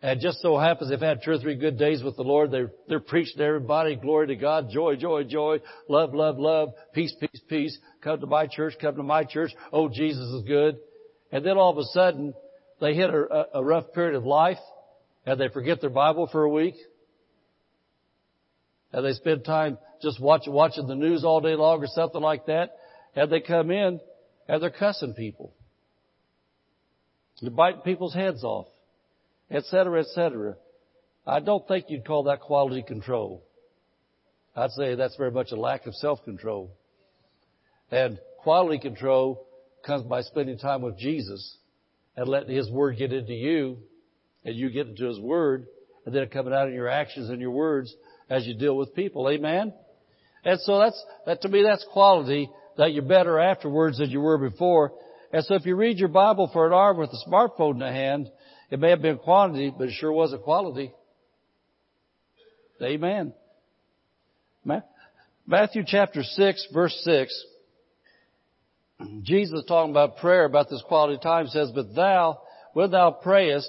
[0.00, 2.50] and just so happens they've had two or three good days with the Lord.
[2.50, 3.96] They're, they're preaching to everybody.
[3.96, 4.70] Glory to God.
[4.70, 5.58] Joy, joy, joy.
[5.90, 6.70] Love, love, love.
[6.94, 7.78] Peace, peace, peace.
[8.02, 8.76] Come to my church.
[8.80, 9.50] Come to my church.
[9.74, 10.78] Oh, Jesus is good.
[11.32, 12.32] And then all of a sudden
[12.80, 14.56] they hit a, a rough period of life
[15.26, 16.74] and they forget their Bible for a week.
[18.92, 22.46] And they spend time just watching, watching the news all day long or something like
[22.46, 22.76] that.
[23.14, 24.00] And they come in
[24.48, 25.52] and they're cussing people.
[27.40, 28.66] They're biting people's heads off,
[29.50, 30.56] etc., etc.
[31.26, 33.44] I don't think you'd call that quality control.
[34.56, 36.70] I'd say that's very much a lack of self-control.
[37.90, 39.46] And quality control
[39.86, 41.56] comes by spending time with Jesus
[42.16, 43.78] and letting His Word get into you
[44.44, 45.66] and you get into His Word
[46.04, 47.94] and then it coming out in your actions and your words
[48.28, 49.28] as you deal with people.
[49.28, 49.72] Amen?
[50.44, 52.48] And so that's, that to me that's quality
[52.78, 54.92] that you're better afterwards than you were before.
[55.32, 57.92] And so if you read your Bible for an hour with a smartphone in the
[57.92, 58.30] hand,
[58.70, 60.92] it may have been quantity, but it sure was a quality.
[62.82, 63.34] Amen.
[65.50, 67.44] Matthew chapter 6 verse 6.
[69.22, 72.40] Jesus talking about prayer about this quality time says, But thou,
[72.72, 73.68] when thou prayest,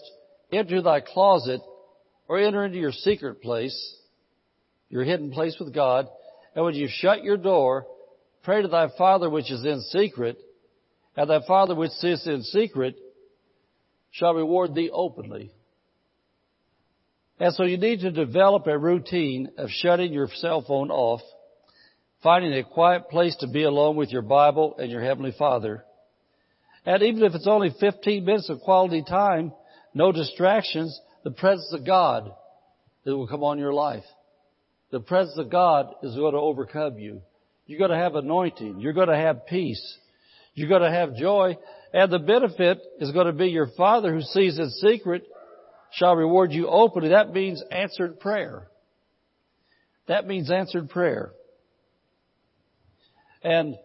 [0.52, 1.62] enter thy closet
[2.28, 3.98] or enter into your secret place,
[4.90, 6.08] your hidden place with God,
[6.56, 7.86] and when you shut your door,
[8.44, 10.38] Pray to thy Father which is in secret,
[11.16, 12.96] and thy Father which sits in secret
[14.12, 15.52] shall reward thee openly.
[17.40, 21.22] And so you need to develop a routine of shutting your cell phone off,
[22.24, 25.84] finding a quiet place to be alone with your Bible and your Heavenly Father.
[26.86, 29.54] And even if it's only 15 minutes of quality time,
[29.94, 32.32] no distractions, the presence of God
[33.04, 34.04] that will come on your life.
[34.92, 37.22] The presence of God is going to overcome you.
[37.66, 38.80] You're going to have anointing.
[38.80, 39.98] You're going to have peace.
[40.54, 41.58] You're going to have joy.
[41.94, 45.24] And the benefit is going to be your Father who sees in secret
[45.94, 47.10] shall reward you openly.
[47.10, 48.68] That means answered prayer.
[50.08, 51.32] That means answered prayer.
[53.44, 53.76] And,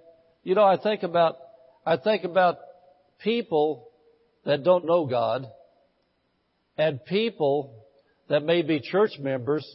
[0.42, 1.36] you know, I think about,
[1.84, 2.58] I think about
[3.22, 3.88] people
[4.44, 5.46] that don't know God
[6.78, 7.84] and people
[8.28, 9.66] that may be church members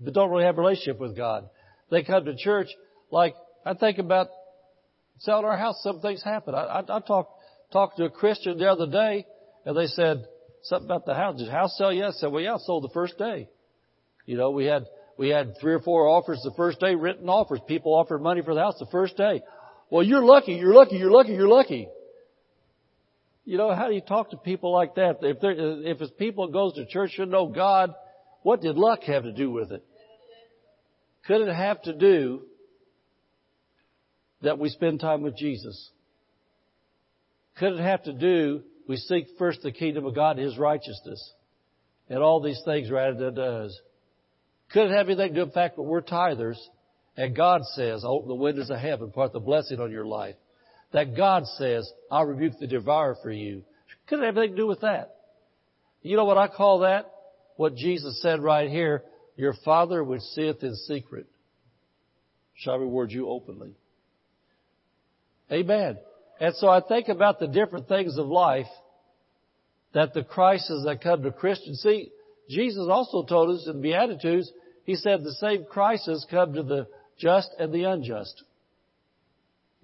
[0.00, 1.48] but don't really have a relationship with God.
[1.90, 2.68] They come to church
[3.10, 4.28] like I think about
[5.18, 5.80] selling our house.
[5.82, 6.54] Some things happen.
[6.54, 7.32] I, I, I talked
[7.72, 9.26] talked to a Christian the other day,
[9.64, 10.24] and they said
[10.62, 11.38] something about the house.
[11.38, 11.92] Did house sell?
[11.92, 12.16] Yes.
[12.18, 13.48] I said, well, yeah, it sold the first day.
[14.26, 14.86] You know, we had
[15.18, 17.60] we had three or four offers the first day, written offers.
[17.68, 19.42] People offered money for the house the first day.
[19.90, 20.52] Well, you're lucky.
[20.54, 20.96] You're lucky.
[20.96, 21.32] You're lucky.
[21.32, 21.88] You're lucky.
[23.44, 25.18] You know, how do you talk to people like that?
[25.22, 27.94] If there, if it's people goes to church should know God,
[28.42, 29.84] what did luck have to do with it?
[31.26, 32.42] Could it have to do
[34.42, 35.90] that we spend time with Jesus?
[37.56, 41.32] Could it have to do we seek first the kingdom of God and His righteousness?
[42.08, 43.78] And all these things added unto us.
[44.72, 46.58] Could it have anything to do with the fact that we're tithers
[47.16, 50.34] and God says, open the windows of heaven, pour the blessing on your life?
[50.94, 53.64] That God says, I'll rebuke the devourer for you.
[54.06, 55.16] Could it have anything to do with that?
[56.02, 57.10] You know what I call that?
[57.56, 59.02] What Jesus said right here,
[59.36, 61.26] your Father which seeth in secret
[62.54, 63.74] shall reward you openly.
[65.50, 65.98] Amen.
[66.40, 68.66] And so I think about the different things of life
[69.94, 71.80] that the crises that come to Christians.
[71.80, 72.10] See,
[72.48, 74.50] Jesus also told us in Beatitudes,
[74.84, 76.86] He said the same crisis come to the
[77.18, 78.44] just and the unjust.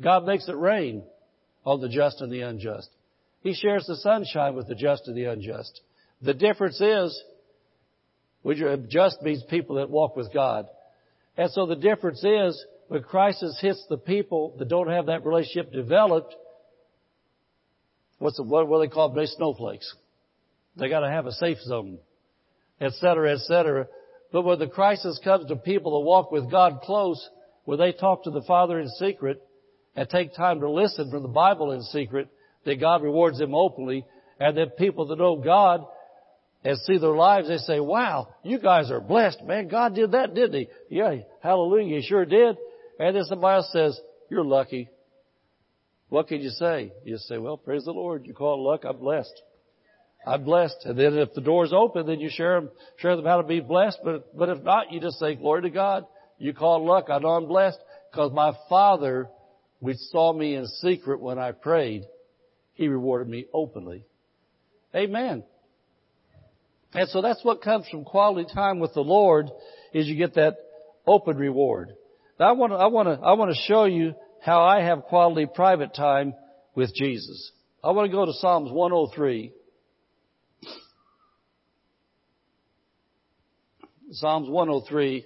[0.02, 1.02] God makes it rain
[1.64, 2.88] on the just and the unjust.
[3.42, 5.80] He shares the sunshine with the just and the unjust.
[6.22, 7.22] The difference is,
[8.88, 10.66] just means people that walk with God.
[11.36, 15.72] And so the difference is, when crisis hits the people that don't have that relationship
[15.72, 16.34] developed,
[18.18, 19.18] what's the, what, what they call them?
[19.18, 19.94] They snowflakes.
[20.76, 21.98] They got to have a safe zone,
[22.80, 23.86] et cetera, et cetera.
[24.32, 27.26] But when the crisis comes to people that walk with God close,
[27.64, 29.42] where they talk to the Father in secret
[29.96, 32.28] and take time to listen from the Bible in secret,
[32.64, 34.04] that God rewards them openly,
[34.38, 35.84] and that people that know God
[36.64, 39.68] and see their lives, they say, wow, you guys are blessed, man.
[39.68, 40.68] God did that, didn't he?
[40.90, 42.56] Yeah, hallelujah, he sure did.
[42.98, 44.90] And then somebody else says, you're lucky.
[46.10, 46.92] What can you say?
[47.04, 48.26] You say, well, praise the Lord.
[48.26, 48.82] You call it luck.
[48.84, 49.42] I'm blessed.
[50.26, 50.76] I'm blessed.
[50.84, 53.60] And then if the door's open, then you share them, share them how to be
[53.60, 54.00] blessed.
[54.04, 56.04] But, but if not, you just say, glory to God.
[56.38, 57.06] You call it luck.
[57.10, 57.78] I know I'm blessed
[58.10, 59.28] because my Father,
[59.80, 62.04] which saw me in secret when I prayed,
[62.74, 64.04] He rewarded me openly.
[64.94, 65.44] Amen.
[66.92, 69.50] And so that's what comes from quality time with the Lord
[69.92, 70.56] is you get that
[71.06, 71.94] open reward.
[72.38, 75.04] Now I want to, I want to, I want to show you how I have
[75.04, 76.34] quality private time
[76.74, 77.52] with Jesus.
[77.82, 79.52] I want to go to Psalms 103.
[84.12, 85.24] Psalms 103.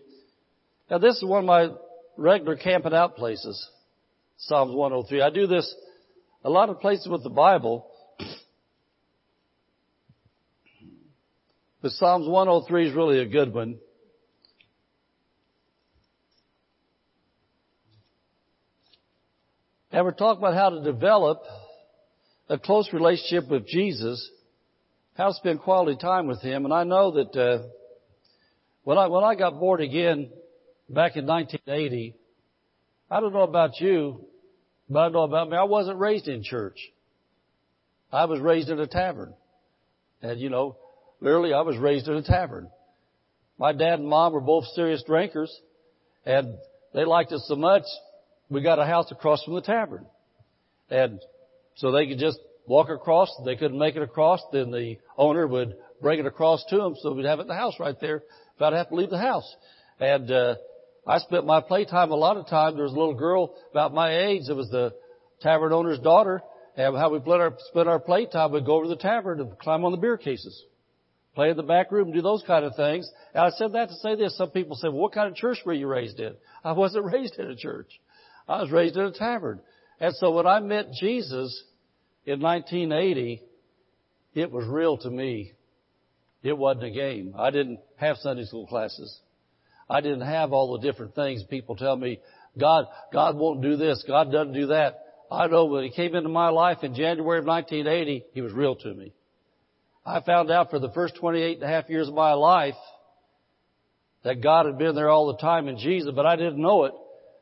[0.90, 1.68] Now this is one of my
[2.16, 3.68] regular camping out places.
[4.38, 5.22] Psalms 103.
[5.22, 5.74] I do this
[6.44, 7.86] a lot of places with the Bible.
[11.80, 13.78] But Psalms 103 is really a good one.
[19.92, 21.42] And we're talking about how to develop
[22.48, 24.28] a close relationship with Jesus,
[25.16, 26.64] how to spend quality time with Him.
[26.64, 27.68] And I know that uh,
[28.82, 30.30] when I when I got born again
[30.88, 32.16] back in 1980,
[33.10, 34.24] I don't know about you,
[34.88, 35.56] but I know about me.
[35.56, 36.78] I wasn't raised in church.
[38.12, 39.34] I was raised in a tavern,
[40.22, 40.76] and you know,
[41.24, 42.68] Literally, I was raised in a tavern.
[43.58, 45.50] My dad and mom were both serious drinkers,
[46.26, 46.58] and
[46.92, 47.84] they liked us so much,
[48.50, 50.04] we got a house across from the tavern.
[50.90, 51.20] And
[51.76, 53.30] so they could just walk across.
[53.46, 57.14] They couldn't make it across, then the owner would bring it across to them, so
[57.14, 58.16] we'd have it in the house right there.
[58.56, 59.50] If I'd have to leave the house.
[59.98, 60.56] And, uh,
[61.06, 62.74] I spent my playtime a lot of time.
[62.74, 64.94] There was a little girl about my age that was the
[65.40, 66.42] tavern owner's daughter.
[66.76, 69.58] And how we spent our, spent our playtime, we'd go over to the tavern and
[69.58, 70.64] climb on the beer cases
[71.34, 73.10] play in the back room, do those kind of things.
[73.34, 74.36] And I said that to say this.
[74.36, 76.34] Some people say, well, what kind of church were you raised in?
[76.62, 77.88] I wasn't raised in a church.
[78.48, 79.60] I was raised in a tavern.
[80.00, 81.62] And so when I met Jesus
[82.24, 83.42] in 1980,
[84.34, 85.52] it was real to me.
[86.42, 87.34] It wasn't a game.
[87.38, 89.18] I didn't have Sunday school classes.
[89.88, 92.20] I didn't have all the different things people tell me,
[92.58, 94.04] God, God won't do this.
[94.06, 95.00] God doesn't do that.
[95.30, 98.76] I know when He came into my life in January of 1980, He was real
[98.76, 99.12] to me.
[100.06, 102.74] I found out for the first 28 and a half years of my life
[104.22, 106.92] that God had been there all the time in Jesus, but I didn't know it.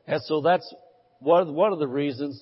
[0.07, 0.73] And so that's
[1.19, 2.41] one of the, one of the reasons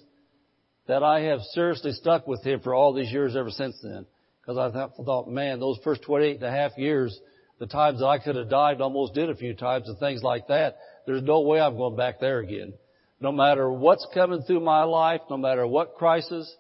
[0.88, 4.06] that I have seriously stuck with Him for all these years ever since then.
[4.42, 7.18] Because I thought, man, those first 28 and a half years,
[7.62, 10.48] the times that I could have died, almost did a few times and things like
[10.48, 12.74] that, there's no way I'm going back there again.
[13.20, 16.52] No matter what's coming through my life, no matter what crisis,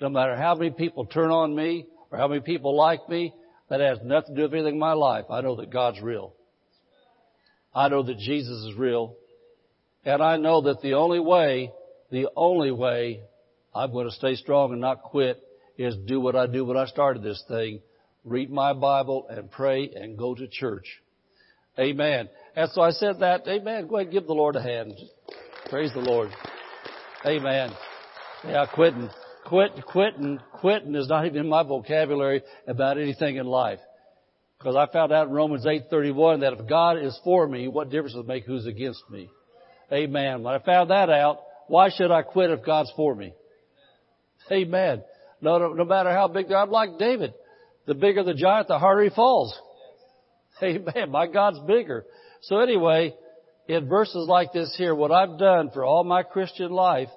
[0.00, 3.34] no matter how many people turn on me, or how many people like me,
[3.68, 5.26] that has nothing to do with anything in my life.
[5.28, 6.32] I know that God's real.
[7.74, 9.14] I know that Jesus is real.
[10.06, 11.70] And I know that the only way,
[12.10, 13.20] the only way
[13.74, 15.38] I'm going to stay strong and not quit
[15.76, 17.82] is do what I do when I started this thing.
[18.26, 21.00] Read my Bible and pray and go to church.
[21.78, 22.28] Amen.
[22.56, 23.86] And so I said that, amen.
[23.86, 24.94] Go ahead and give the Lord a hand.
[25.70, 26.30] Praise the Lord.
[27.24, 27.70] Amen.
[28.44, 29.08] Yeah, quitting.
[29.46, 33.78] Quit, quitting, quitting is not even in my vocabulary about anything in life.
[34.58, 38.14] Because I found out in Romans 8:31 that if God is for me, what difference
[38.14, 39.28] does it make who's against me?
[39.92, 40.42] Amen.
[40.42, 43.34] When I found that out, why should I quit if God's for me?
[44.50, 45.04] Amen.
[45.40, 47.34] No, no, no matter how big, I'm like David.
[47.86, 49.58] The bigger the giant, the harder he falls.
[50.62, 51.10] Amen.
[51.10, 52.04] My God's bigger.
[52.42, 53.14] So anyway,
[53.68, 57.08] in verses like this here, what I've done for all my Christian life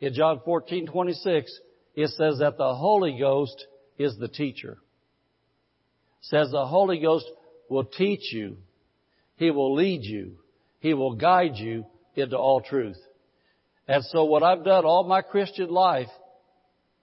[0.00, 1.50] in John 14:26,
[1.94, 3.66] it says that the Holy Ghost
[3.98, 4.72] is the teacher.
[6.20, 7.26] It says the Holy Ghost
[7.68, 8.58] will teach you.
[9.36, 10.38] He will lead you.
[10.80, 11.84] He will guide you
[12.14, 12.98] into all truth.
[13.86, 16.08] And so what I've done all my Christian life,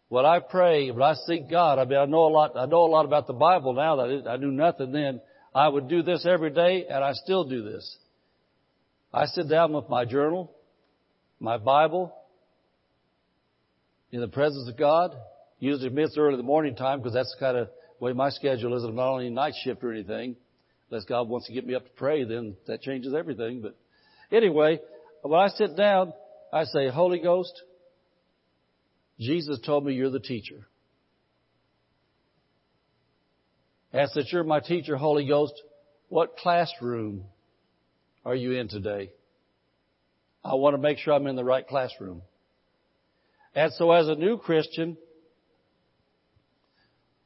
[0.10, 2.86] when I pray, when I seek God, I mean, I know a lot, I know
[2.86, 5.22] a lot about the Bible now that I knew nothing then.
[5.54, 7.98] I would do this every day and I still do this.
[9.14, 10.52] I sit down with my journal,
[11.40, 12.14] my Bible,
[14.12, 15.16] in the presence of God.
[15.60, 18.76] Usually it's early in the morning time because that's the kind of way my schedule
[18.76, 18.84] is.
[18.84, 20.36] I'm not only night shift or anything.
[20.92, 23.62] Unless God wants to get me up to pray, then that changes everything.
[23.62, 23.76] But
[24.32, 24.80] anyway,
[25.24, 26.14] when I sit down,
[26.54, 27.54] I say, Holy Ghost,
[29.20, 30.68] Jesus told me you're the teacher.
[33.94, 35.54] Ask that you're my teacher, Holy Ghost.
[36.10, 37.24] What classroom
[38.26, 39.12] are you in today?
[40.44, 42.22] I want to make sure I'm in the right classroom.
[43.56, 44.98] And so as a new Christian,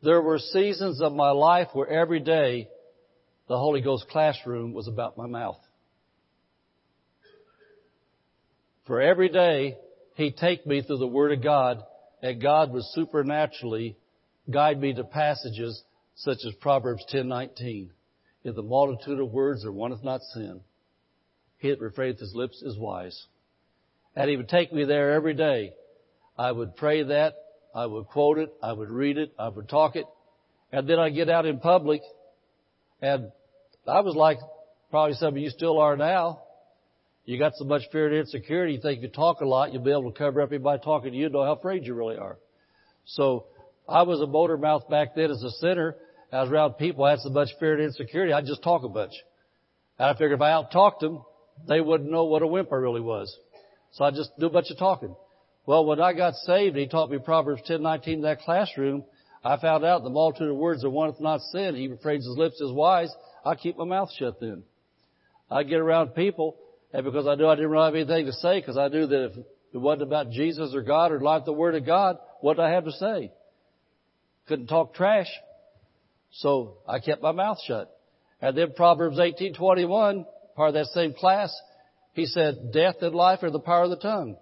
[0.02, 2.70] There were seasons of my life where every day
[3.48, 5.60] the Holy Ghost classroom was about my mouth.
[8.88, 9.78] For every day,
[10.20, 11.82] He'd take me through the Word of God,
[12.22, 13.96] and God would supernaturally
[14.52, 15.82] guide me to passages
[16.16, 17.92] such as Proverbs 10:19.
[18.44, 20.60] In the multitude of words there wanteth not sin.
[21.60, 23.28] He that refraineth his lips is wise.
[24.14, 25.72] And he would take me there every day.
[26.38, 27.36] I would pray that,
[27.74, 30.06] I would quote it, I would read it, I would talk it,
[30.74, 32.02] and then I'd get out in public,
[33.02, 33.32] and
[33.88, 34.40] I was like
[34.90, 36.42] probably some of you still are now.
[37.30, 39.92] You got so much fear and insecurity, you think you talk a lot, you'll be
[39.92, 42.40] able to cover up anybody talking to you, know how afraid you really are.
[43.06, 43.46] So,
[43.88, 45.96] I was a motor mouth back then as a sinner.
[46.34, 48.90] I was around people, I had so much fear and insecurity, I'd just talk a
[48.90, 49.14] bunch.
[50.00, 51.24] And I figured if I out talked them,
[51.68, 53.38] they wouldn't know what a wimp I really was.
[53.92, 55.16] So I just do a bunch of talking.
[55.68, 59.04] Well, when I got saved, he taught me Proverbs 10:19 in that classroom.
[59.44, 61.76] I found out the multitude of words are one not sin.
[61.76, 63.14] He refrains his lips is wise.
[63.46, 64.64] I keep my mouth shut then.
[65.52, 66.58] I get around people,
[66.94, 69.26] and because I knew I didn't really have anything to say, because I knew that
[69.26, 69.38] if
[69.74, 72.72] it wasn't about Jesus or God or like the Word of God, what did I
[72.72, 73.32] have to say?
[74.48, 75.30] Couldn't talk trash.
[76.32, 77.96] So I kept my mouth shut.
[78.42, 80.26] And then Proverbs 18:21,
[80.56, 81.54] part of that same class,
[82.14, 84.38] he said, "Death and life are the power of the tongue,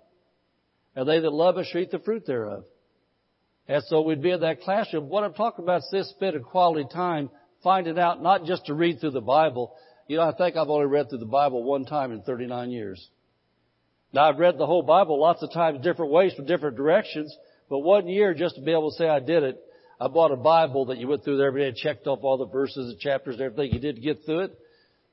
[0.95, 2.63] and they that love us shall eat the fruit thereof."
[3.67, 5.09] And so we'd be in that classroom.
[5.09, 7.29] What I'm talking about is this bit of quality time
[7.63, 9.75] finding out not just to read through the Bible.
[10.07, 13.05] You know, I think I've only read through the Bible one time in 39 years.
[14.13, 17.35] Now I've read the whole Bible lots of times different ways from different directions,
[17.69, 19.61] but one year just to be able to say I did it,
[19.99, 22.37] I bought a Bible that you went through there every day and checked off all
[22.37, 24.59] the verses and chapters and everything you did to get through it.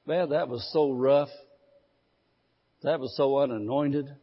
[0.06, 1.30] Man, that was so rough.
[2.82, 4.14] That was so unanointed.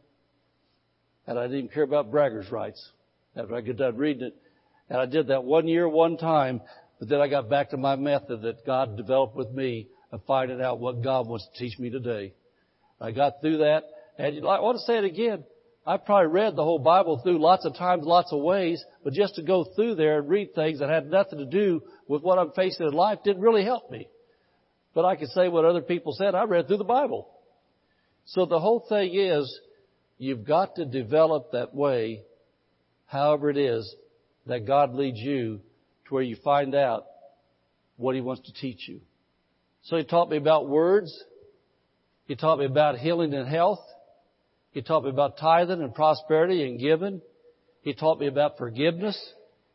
[1.26, 2.90] And I didn't care about bragger's rights
[3.36, 4.36] after I got done reading it.
[4.88, 6.62] And I did that one year, one time,
[6.98, 10.60] but then I got back to my method that God developed with me of finding
[10.60, 12.34] out what God wants to teach me today.
[13.00, 13.84] I got through that,
[14.18, 15.44] and I want to say it again.
[15.84, 19.34] I've probably read the whole Bible through lots of times, lots of ways, but just
[19.34, 22.52] to go through there and read things that had nothing to do with what I'm
[22.52, 24.06] facing in life didn't really help me.
[24.94, 26.36] But I could say what other people said.
[26.36, 27.28] I read through the Bible.
[28.26, 29.58] So the whole thing is,
[30.18, 32.22] you've got to develop that way,
[33.06, 33.92] however it is,
[34.46, 35.60] that God leads you
[36.06, 37.06] to where you find out
[37.96, 39.00] what He wants to teach you.
[39.84, 41.16] So He taught me about words.
[42.26, 43.80] He taught me about healing and health.
[44.70, 47.20] He taught me about tithing and prosperity and giving.
[47.82, 49.18] He taught me about forgiveness.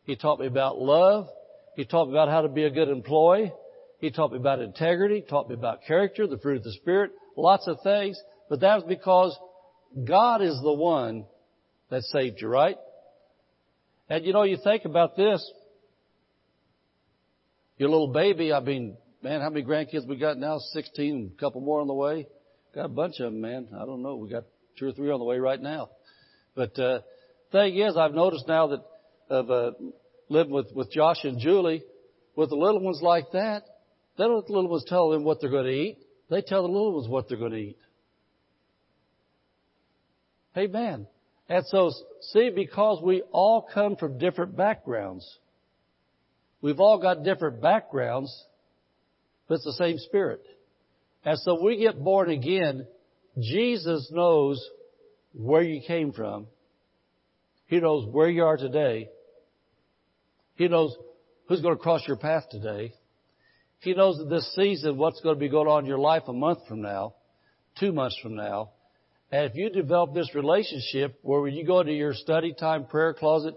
[0.03, 1.27] He taught me about love.
[1.75, 3.51] He taught me about how to be a good employee.
[3.99, 7.67] He taught me about integrity, taught me about character, the fruit of the Spirit, lots
[7.67, 8.19] of things.
[8.49, 9.37] But that was because
[10.05, 11.25] God is the one
[11.89, 12.77] that saved you, right?
[14.09, 15.51] And you know, you think about this.
[17.77, 20.57] Your little baby, I mean, man, how many grandkids we got now?
[20.73, 22.27] 16, a couple more on the way.
[22.75, 23.69] Got a bunch of them, man.
[23.75, 24.15] I don't know.
[24.15, 24.43] We got
[24.77, 25.89] two or three on the way right now.
[26.55, 26.99] But uh,
[27.51, 28.83] thing is, I've noticed now that
[29.29, 29.71] of uh,
[30.29, 31.83] living with with Josh and Julie,
[32.35, 33.63] with the little ones like that,
[34.17, 35.97] they don't let the little ones tell them what they're going to eat.
[36.29, 37.77] They tell the little ones what they're going to eat.
[40.57, 41.07] Amen.
[41.49, 41.91] And so,
[42.33, 45.25] see, because we all come from different backgrounds,
[46.61, 48.45] we've all got different backgrounds,
[49.47, 50.41] but it's the same Spirit.
[51.23, 52.87] And so we get born again,
[53.39, 54.63] Jesus knows
[55.33, 56.47] where you came from.
[57.67, 59.09] He knows where you are today.
[60.55, 60.95] He knows
[61.47, 62.93] who's going to cross your path today.
[63.79, 66.59] He knows this season, what's going to be going on in your life a month
[66.67, 67.13] from now,
[67.79, 68.71] two months from now.
[69.31, 73.13] And if you develop this relationship where when you go to your study time, prayer
[73.13, 73.53] closet,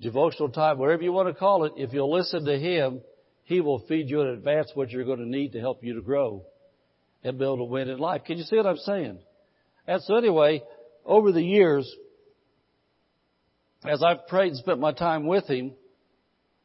[0.00, 3.00] devotional time, whatever you want to call it, if you'll listen to Him,
[3.48, 6.02] He will feed you in advance what you're going to need to help you to
[6.02, 6.44] grow
[7.24, 8.24] and be able to win in life.
[8.26, 9.18] Can you see what I'm saying?
[9.86, 10.62] And so anyway,
[11.02, 11.90] over the years,
[13.86, 15.72] as I've prayed and spent my time with Him,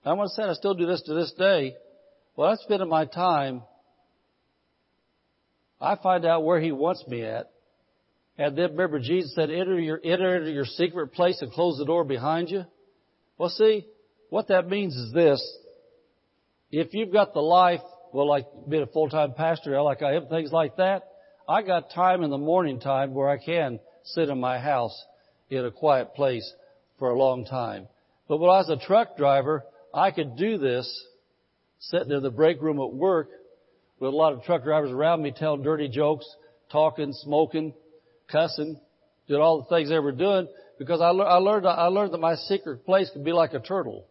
[0.04, 1.76] I want to say I still do this to this day.
[2.36, 3.62] Well, I spend my time,
[5.80, 7.50] I find out where He wants me at.
[8.38, 11.86] And then remember, Jesus said, enter your, enter into your secret place and close the
[11.86, 12.66] door behind you.
[13.38, 13.86] Well, see,
[14.30, 15.42] what that means is this.
[16.76, 17.82] If you've got the life,
[18.14, 21.04] well, like being a full-time pastor, like I am, things like that,
[21.48, 25.00] I got time in the morning time where I can sit in my house
[25.52, 26.52] in a quiet place
[26.98, 27.88] for a long time.
[28.28, 29.64] But when I was a truck driver,
[29.94, 31.06] I could do this
[31.78, 33.30] sitting in the break room at work
[34.00, 36.26] with a lot of truck drivers around me telling dirty jokes,
[36.72, 37.76] talking, smoking,
[38.32, 38.80] cussing,
[39.28, 40.48] did all the things they were doing
[40.80, 44.08] because I, I learned I learned that my secret place could be like a turtle.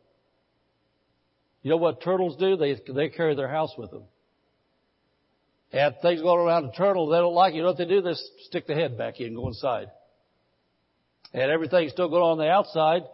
[1.63, 2.57] You know what turtles do?
[2.57, 4.05] They, they carry their house with them.
[5.73, 7.57] And things going around a turtle, they don't like it.
[7.57, 8.03] You know what they do?
[8.03, 8.15] They
[8.47, 9.91] stick the head back in and go inside.
[11.33, 13.05] And everything's still going on, on the outside,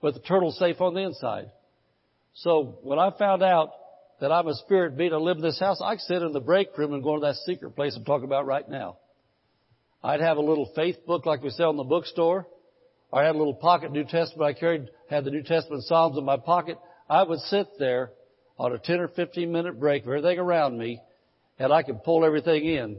[0.00, 1.50] but the turtle's safe on the inside.
[2.34, 3.72] So when I found out
[4.20, 6.40] that I'm a spirit being to live in this house, I could sit in the
[6.40, 8.96] break room and go to that secret place I'm talking about right now.
[10.02, 12.46] I'd have a little faith book like we sell in the bookstore.
[13.12, 16.24] I had a little pocket New Testament I carried, had the New Testament Psalms in
[16.24, 16.78] my pocket.
[17.12, 18.10] I would sit there
[18.58, 20.98] on a 10 or 15 minute break everything around me
[21.58, 22.96] and I could pull everything in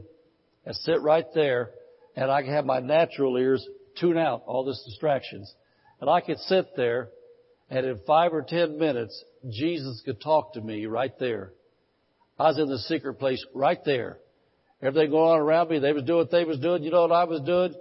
[0.64, 1.70] and sit right there
[2.14, 3.66] and I could have my natural ears
[3.98, 5.52] tune out all these distractions.
[6.00, 7.08] And I could sit there
[7.68, 11.50] and in five or ten minutes, Jesus could talk to me right there.
[12.38, 14.18] I was in the secret place right there.
[14.80, 16.84] Everything going on around me, they was doing what they was doing.
[16.84, 17.74] You know what I was doing?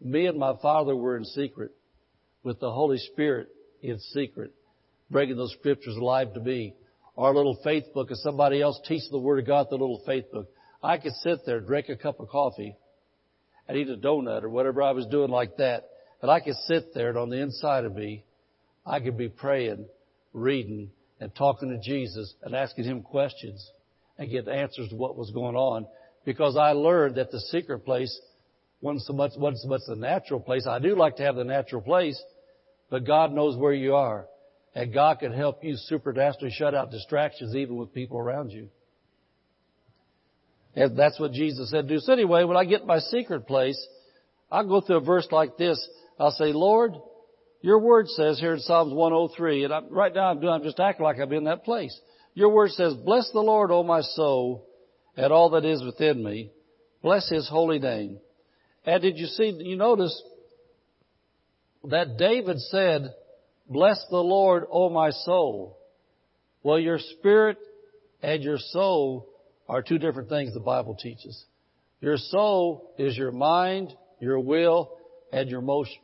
[0.00, 1.70] Me and my Father were in secret
[2.42, 3.50] with the Holy Spirit
[3.82, 4.52] in secret,
[5.10, 6.74] bringing those scriptures alive to me
[7.16, 10.30] our little faith book and somebody else teaching the Word of God, the little faith
[10.30, 10.48] book.
[10.82, 12.76] I could sit there, drink a cup of coffee,
[13.66, 15.88] and eat a donut or whatever I was doing like that.
[16.20, 18.24] And I could sit there and on the inside of me,
[18.84, 19.86] I could be praying,
[20.32, 23.70] reading, and talking to Jesus and asking Him questions
[24.18, 25.86] and get answers to what was going on
[26.24, 28.20] because I learned that the secret place
[28.80, 30.66] wasn't so much, wasn't so much the natural place.
[30.66, 32.20] I do like to have the natural place,
[32.90, 34.26] but God knows where you are.
[34.76, 38.68] And God can help you supernaturally shut out distractions even with people around you.
[40.74, 41.98] And that's what Jesus said do.
[41.98, 43.82] So anyway, when I get my secret place,
[44.52, 45.82] I'll go through a verse like this.
[46.20, 46.92] I'll say, Lord,
[47.62, 50.78] your word says here in Psalms 103, and I'm, right now I'm doing, I'm just
[50.78, 51.98] acting like I'm in that place.
[52.34, 54.68] Your word says, bless the Lord, O my soul,
[55.16, 56.50] and all that is within me.
[57.02, 58.18] Bless his holy name.
[58.84, 60.22] And did you see, you notice
[61.84, 63.14] that David said,
[63.68, 65.78] Bless the Lord, O my soul.
[66.62, 67.58] Well, your spirit
[68.22, 69.28] and your soul
[69.68, 71.44] are two different things the Bible teaches.
[72.00, 74.96] Your soul is your mind, your will,
[75.32, 75.96] and your emotions.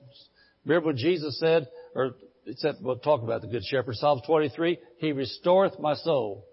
[0.65, 2.15] Remember what Jesus said, or
[2.57, 6.45] said, we'll talk about the Good Shepherd, Psalms 23, He restoreth my soul.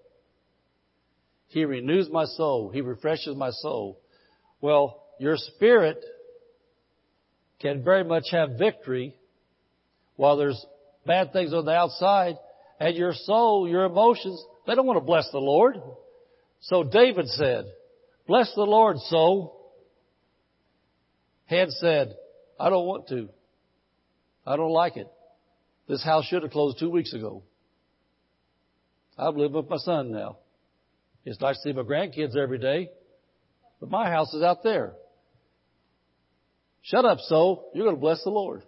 [1.47, 2.69] He renews my soul.
[2.69, 3.99] He refreshes my soul.
[4.61, 6.03] Well, your spirit
[7.59, 9.15] can very much have victory
[10.15, 10.63] while there's
[11.05, 12.35] bad things on the outside,
[12.79, 15.81] and your soul, your emotions, they don't want to bless the Lord.
[16.61, 17.65] So David said,
[18.27, 19.73] Bless the Lord, soul.
[21.45, 22.15] Head said,
[22.59, 23.29] I don't want to.
[24.45, 25.07] I don't like it.
[25.87, 27.41] This house should have closed two weeks ago.
[29.17, 30.37] I'm living with my son now.
[31.25, 32.91] It's nice to see my grandkids every day,
[33.79, 34.93] but my house is out there.
[36.83, 37.71] Shut up, soul.
[37.73, 38.63] You're going to bless the Lord.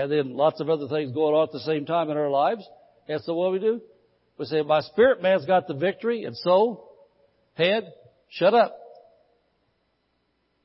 [0.00, 2.66] And then lots of other things going on at the same time in our lives.
[3.08, 3.80] And so what we do?
[4.38, 6.88] We say, my spirit man's got the victory, and so,
[7.54, 7.84] head,
[8.28, 8.76] shut up.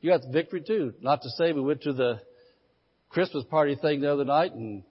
[0.01, 0.93] You got the victory too.
[1.01, 2.21] Not to say we went to the
[3.09, 4.83] Christmas party thing the other night and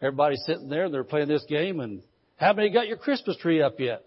[0.00, 2.02] everybody's sitting there and they're playing this game and
[2.36, 4.02] how many got your Christmas tree up yet?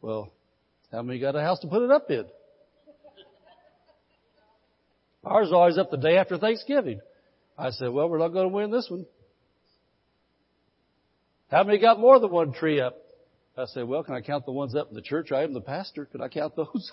[0.00, 0.32] Well,
[0.90, 2.24] how many got a house to put it up in?
[5.24, 7.00] Ours is always up the day after Thanksgiving.
[7.58, 9.06] I said, well, we're not going to win this one.
[11.50, 12.96] How many got more than one tree up?
[13.56, 15.30] I said, well, can I count the ones up in the church?
[15.32, 16.06] I am the pastor.
[16.06, 16.90] Can I count those?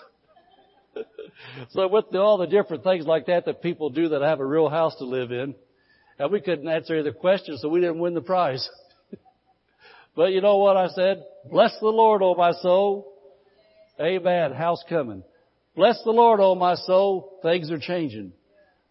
[1.70, 4.68] so with all the different things like that that people do that have a real
[4.68, 5.54] house to live in,
[6.18, 8.68] and we couldn't answer the question, so we didn't win the prize.
[10.14, 11.24] but you know what I said?
[11.50, 13.10] Bless the Lord, O my soul.
[13.98, 14.52] Amen.
[14.52, 15.24] House coming.
[15.74, 17.38] Bless the Lord, O my soul.
[17.42, 18.32] Things are changing.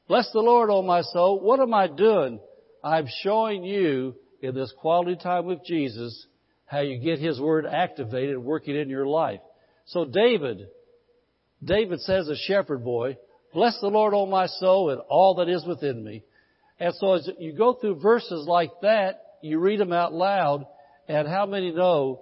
[0.09, 1.39] Bless the Lord, O my soul.
[1.39, 2.39] What am I doing?
[2.83, 6.25] I'm showing you in this quality time with Jesus
[6.65, 9.39] how you get His Word activated working in your life.
[9.85, 10.67] So David,
[11.63, 13.17] David says a shepherd boy,
[13.53, 16.23] bless the Lord, O my soul, and all that is within me.
[16.79, 20.65] And so as you go through verses like that, you read them out loud,
[21.07, 22.21] and how many know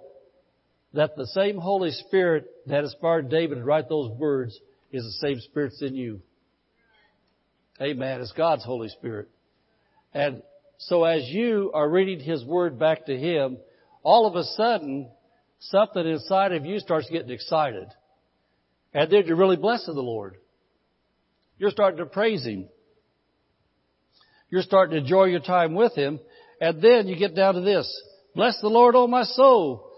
[0.92, 4.58] that the same Holy Spirit that inspired David to write those words
[4.92, 6.20] is the same Spirit that's in you?
[7.80, 8.20] Amen.
[8.20, 9.28] It's God's Holy Spirit.
[10.12, 10.42] And
[10.78, 13.58] so as you are reading His Word back to Him,
[14.02, 15.08] all of a sudden,
[15.60, 17.88] something inside of you starts getting excited.
[18.92, 20.36] And then you're really blessing the Lord.
[21.58, 22.68] You're starting to praise Him.
[24.50, 26.18] You're starting to enjoy your time with Him.
[26.60, 27.88] And then you get down to this.
[28.34, 29.88] Bless the Lord, O my soul,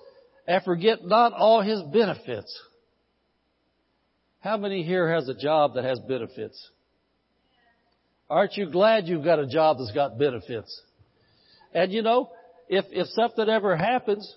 [0.46, 2.60] and forget not all His benefits.
[4.40, 6.70] How many here has a job that has benefits?
[8.30, 10.80] Aren't you glad you've got a job that's got benefits?
[11.74, 12.30] And you know,
[12.68, 14.36] if, if something ever happens,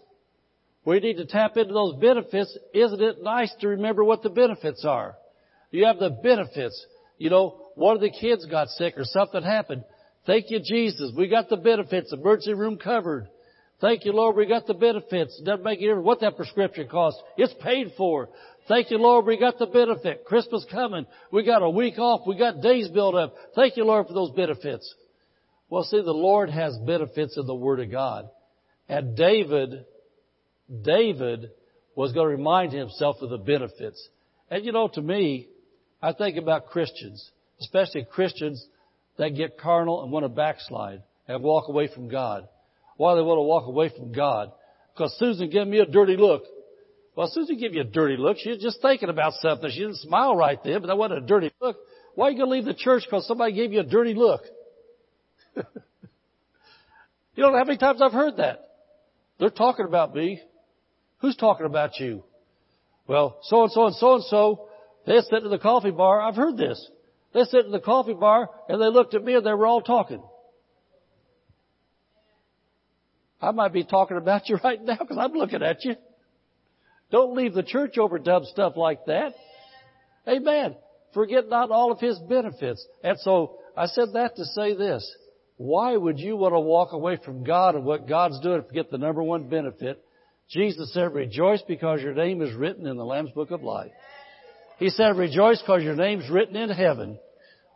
[0.83, 2.57] we need to tap into those benefits.
[2.73, 5.15] Isn't it nice to remember what the benefits are?
[5.69, 6.85] You have the benefits.
[7.19, 9.83] You know, one of the kids got sick or something happened.
[10.25, 11.11] Thank you, Jesus.
[11.15, 12.11] We got the benefits.
[12.11, 13.27] Emergency room covered.
[13.79, 14.35] Thank you, Lord.
[14.35, 15.39] We got the benefits.
[15.45, 17.21] Doesn't make any difference what that prescription costs.
[17.37, 18.29] It's paid for.
[18.67, 19.25] Thank you, Lord.
[19.25, 20.25] We got the benefit.
[20.25, 21.05] Christmas coming.
[21.31, 22.21] We got a week off.
[22.25, 23.33] We got days built up.
[23.55, 24.93] Thank you, Lord, for those benefits.
[25.69, 28.29] Well, see, the Lord has benefits in the Word of God.
[28.87, 29.85] And David,
[30.83, 31.49] David
[31.95, 34.07] was going to remind himself of the benefits.
[34.49, 35.47] And you know, to me,
[36.01, 38.65] I think about Christians, especially Christians
[39.17, 42.47] that get carnal and want to backslide and walk away from God.
[42.97, 44.51] Why they want to walk away from God?
[44.93, 46.43] Because Susan gave me a dirty look.
[47.15, 48.37] Well, Susan gave you a dirty look.
[48.39, 49.69] She was just thinking about something.
[49.69, 51.77] She didn't smile right then, but that wasn't a dirty look.
[52.15, 54.41] Why are you going to leave the church because somebody gave you a dirty look?
[55.55, 55.63] you
[57.37, 58.67] don't know how many times I've heard that.
[59.39, 60.41] They're talking about me.
[61.19, 62.23] Who's talking about you?
[63.07, 64.67] Well, so and so and so and so,
[65.05, 66.21] they sit in the coffee bar.
[66.21, 66.89] I've heard this.
[67.33, 69.81] They sit in the coffee bar and they looked at me and they were all
[69.81, 70.23] talking.
[73.41, 75.95] I might be talking about you right now because I'm looking at you.
[77.13, 79.35] Don't leave the church over dumb stuff like that.
[80.27, 80.75] Amen.
[81.13, 82.83] Forget not all of His benefits.
[83.03, 85.09] And so I said that to say this.
[85.57, 88.89] Why would you want to walk away from God and what God's doing and forget
[88.89, 90.03] the number one benefit?
[90.49, 93.91] Jesus said, rejoice because your name is written in the Lamb's Book of Life.
[94.79, 97.19] He said, rejoice because your name's written in heaven.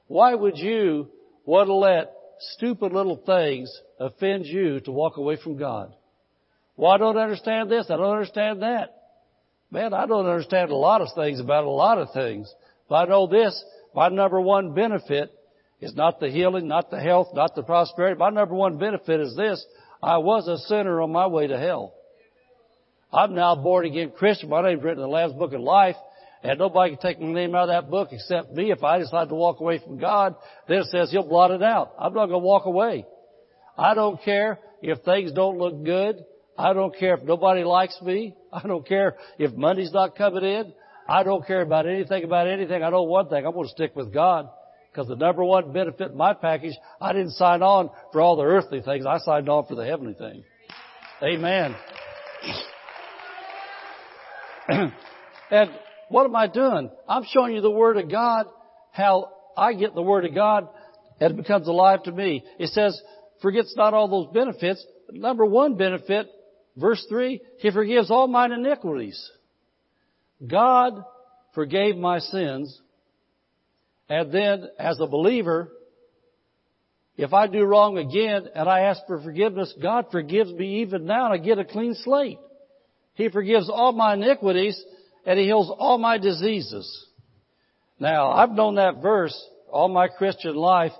[0.07, 1.09] Why would you
[1.45, 2.11] want to let
[2.55, 5.93] stupid little things offend you to walk away from God?
[6.75, 7.85] Well, I don't understand this.
[7.91, 8.96] I don't understand that.
[9.71, 12.51] Man, I don't understand a lot of things about a lot of things.
[12.87, 13.63] But I know this,
[13.93, 15.31] my number one benefit
[15.81, 18.17] is not the healing, not the health, not the prosperity.
[18.17, 19.63] My number one benefit is this.
[20.01, 21.93] I was a sinner on my way to hell.
[23.11, 24.49] I'm now born again Christian.
[24.49, 25.95] My name's written in the Lamb's Book of Life.
[26.43, 28.71] And nobody can take my name out of that book except me.
[28.71, 30.35] If I decide to walk away from God,
[30.67, 31.93] then it says He'll blot it out.
[31.97, 33.05] I'm not going to walk away.
[33.77, 36.23] I don't care if things don't look good.
[36.57, 38.35] I don't care if nobody likes me.
[38.51, 40.73] I don't care if money's not coming in.
[41.07, 42.83] I don't care about anything about anything.
[42.83, 43.45] I know one thing.
[43.45, 44.49] I'm going to stick with God.
[44.91, 48.43] Because the number one benefit in my package, I didn't sign on for all the
[48.43, 49.05] earthly things.
[49.05, 50.43] I signed on for the heavenly thing.
[51.21, 51.75] Amen.
[55.51, 55.71] and
[56.09, 56.89] what am I doing?
[57.07, 58.47] I'm showing you the Word of God,
[58.91, 60.67] how I get the Word of God
[61.19, 62.43] and it becomes alive to me.
[62.59, 62.99] It says,
[63.41, 64.85] forgets not all those benefits.
[65.11, 66.27] Number one benefit,
[66.77, 69.31] verse three, He forgives all mine iniquities.
[70.45, 71.03] God
[71.53, 72.79] forgave my sins.
[74.09, 75.69] And then as a believer,
[77.17, 81.25] if I do wrong again and I ask for forgiveness, God forgives me even now
[81.25, 82.37] and I get a clean slate.
[83.15, 84.81] He forgives all my iniquities
[85.25, 87.07] and He heals all my diseases.
[87.99, 89.35] Now, I've known that verse
[89.71, 90.91] all my Christian life.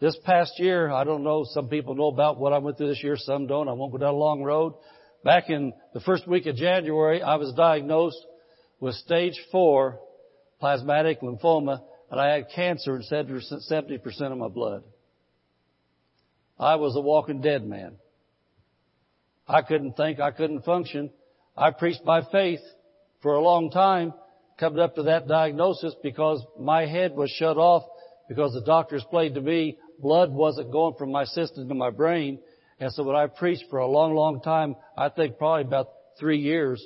[0.00, 3.04] This past year, I don't know, some people know about what I went through this
[3.04, 3.68] year, some don't.
[3.68, 4.74] I won't go down a long road.
[5.22, 8.16] Back in the first week of January, I was diagnosed
[8.80, 10.00] with stage four
[10.62, 14.84] plasmatic lymphoma, and I had cancer in 70% of my blood.
[16.58, 17.96] I was a walking dead man.
[19.46, 21.10] I couldn't think, I couldn't function.
[21.56, 22.60] I preached by faith
[23.20, 24.14] for a long time
[24.58, 27.82] coming up to that diagnosis because my head was shut off
[28.28, 32.38] because the doctors played to me blood wasn't going from my system to my brain.
[32.78, 36.38] And so when I preached for a long, long time, I think probably about three
[36.38, 36.84] years,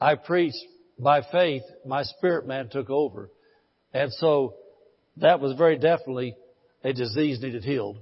[0.00, 0.64] I preached
[0.98, 3.30] by faith, my spirit man took over.
[3.92, 4.54] And so
[5.18, 6.36] that was very definitely
[6.82, 7.98] a disease needed healed.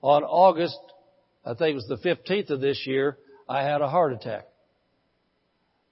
[0.00, 0.78] On August,
[1.44, 4.46] I think it was the 15th of this year, I had a heart attack.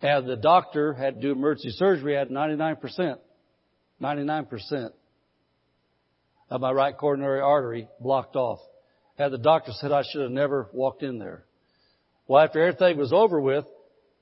[0.02, 3.18] And the doctor had to do emergency surgery at 99%.
[4.00, 4.90] 99%
[6.50, 8.60] of my right coronary artery blocked off.
[9.18, 11.44] And the doctor said I should have never walked in there.
[12.28, 13.64] Well, after everything was over with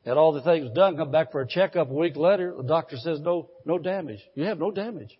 [0.05, 2.97] and all the things done, come back for a checkup a week later, the doctor
[2.97, 4.21] says no, no damage.
[4.35, 5.19] You have no damage.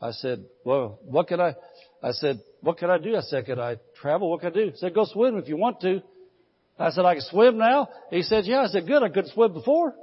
[0.00, 1.54] I said, well, what can I,
[2.02, 3.16] I said, what can I do?
[3.16, 4.30] I said, can I travel?
[4.30, 4.70] What can I do?
[4.70, 6.02] He said, go swim if you want to.
[6.78, 7.88] I said, I can swim now?
[8.10, 8.62] He said, yeah.
[8.62, 9.02] I said, good.
[9.02, 9.94] I couldn't swim before.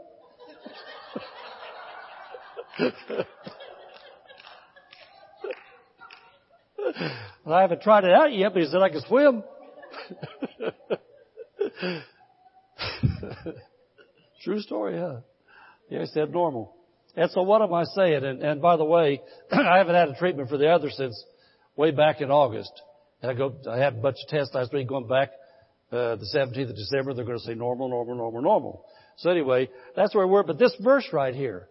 [2.80, 2.90] well,
[7.46, 9.44] I haven't tried it out yet, but he said I can swim.
[14.44, 15.18] True story, huh?
[15.90, 16.76] Yeah, he said normal.
[17.16, 18.24] And so what am I saying?
[18.24, 19.22] And, and by the way,
[19.52, 21.22] I haven't had a treatment for the other since
[21.76, 22.72] way back in August.
[23.22, 25.32] And I go, I had a bunch of tests last week going back,
[25.92, 27.14] uh, the 17th of December.
[27.14, 28.86] They're going to say normal, normal, normal, normal.
[29.18, 31.68] So anyway, that's where we're, but this verse right here,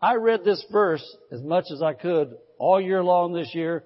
[0.00, 3.84] I read this verse as much as I could all year long this year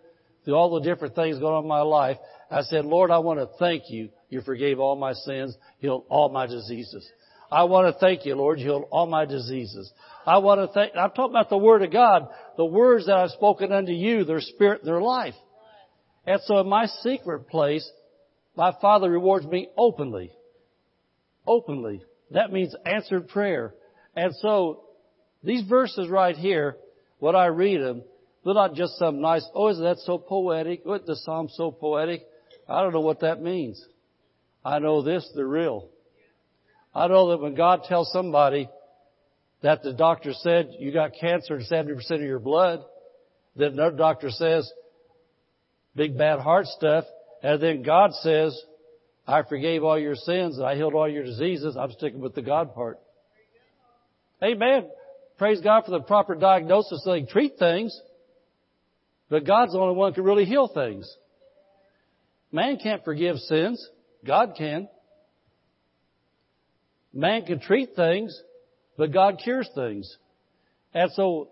[0.49, 2.17] through all the different things going on in my life.
[2.51, 4.09] I said, Lord, I want to thank you.
[4.31, 7.07] You forgave all my sins, healed all my diseases.
[7.53, 9.93] I want to thank you, Lord, you healed all my diseases.
[10.25, 13.29] I want to thank, I'm talking about the Word of God, the words that I've
[13.33, 15.35] spoken unto you, they're spirit they're life.
[16.27, 17.87] And so in my secret place,
[18.57, 20.33] my Father rewards me openly.
[21.47, 22.01] Openly.
[22.31, 23.75] That means answered prayer.
[24.17, 24.85] And so
[25.45, 26.79] these verses right here,
[27.19, 28.03] when I read them,
[28.49, 30.81] they're not just some nice, oh, isn't that so poetic?
[30.87, 32.23] Isn't the Psalm so poetic?
[32.69, 33.85] I don't know what that means.
[34.65, 35.89] I know this, they're real.
[36.95, 38.69] I know that when God tells somebody
[39.63, 42.81] that the doctor said you got cancer in 70% of your blood,
[43.55, 44.73] then another doctor says
[45.95, 47.05] big bad heart stuff,
[47.43, 48.59] and then God says,
[49.27, 51.77] I forgave all your sins and I healed all your diseases.
[51.77, 52.99] I'm sticking with the God part.
[54.43, 54.89] Amen.
[55.37, 58.01] Praise God for the proper diagnosis so they treat things.
[59.31, 61.11] But God's the only one who can really heal things.
[62.51, 63.87] Man can't forgive sins.
[64.27, 64.89] God can.
[67.13, 68.39] Man can treat things,
[68.97, 70.17] but God cures things.
[70.95, 71.49] And so,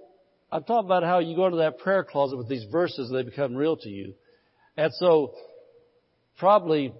[0.50, 3.22] I'm talking about how you go into that prayer closet with these verses and they
[3.22, 4.14] become real to you.
[4.76, 5.34] And so,
[6.38, 6.94] probably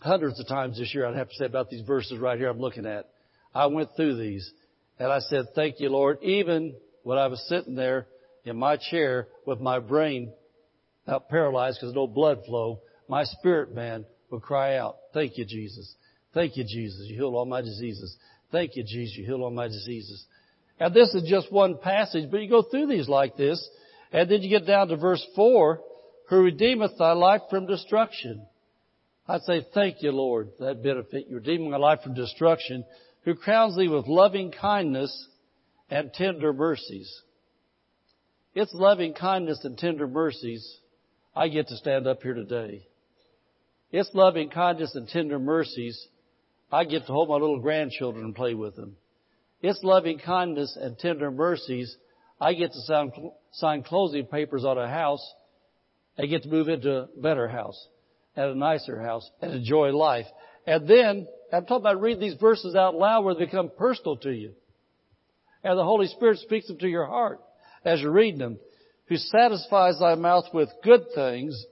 [0.00, 2.58] hundreds of times this year, I'd have to say about these verses right here I'm
[2.58, 3.08] looking at.
[3.54, 4.50] I went through these
[4.98, 6.18] and I said, thank you, Lord.
[6.22, 8.06] Even when I was sitting there
[8.44, 10.32] in my chair with my brain
[11.06, 15.94] not paralyzed because no blood flow, my spirit man would cry out, thank you, Jesus.
[16.32, 17.06] Thank you, Jesus.
[17.08, 18.16] You healed all my diseases.
[18.50, 19.16] Thank you, Jesus.
[19.16, 20.24] You healed all my diseases.
[20.80, 23.68] And this is just one passage, but you go through these like this,
[24.12, 25.80] and then you get down to verse 4,
[26.28, 28.46] who redeemeth thy life from destruction.
[29.28, 31.26] I'd say, thank you, Lord, that benefit.
[31.28, 32.84] You're redeeming my life from destruction,
[33.24, 35.28] who crowns thee with loving kindness
[35.90, 37.22] and tender mercies.
[38.54, 40.78] It's loving kindness and tender mercies
[41.34, 42.86] I get to stand up here today.
[43.90, 46.08] It's loving kindness and tender mercies
[46.70, 48.96] I get to hold my little grandchildren and play with them.
[49.60, 51.96] It's loving kindness and tender mercies.
[52.40, 53.12] I get to sign,
[53.52, 55.24] sign closing papers on a house
[56.16, 57.88] and get to move into a better house
[58.36, 60.26] and a nicer house and enjoy life.
[60.66, 64.30] And then, I'm talking about read these verses out loud where they become personal to
[64.30, 64.52] you.
[65.64, 67.40] And the Holy Spirit speaks them to your heart
[67.84, 68.58] as you're reading them.
[69.08, 71.62] Who satisfies thy mouth with good things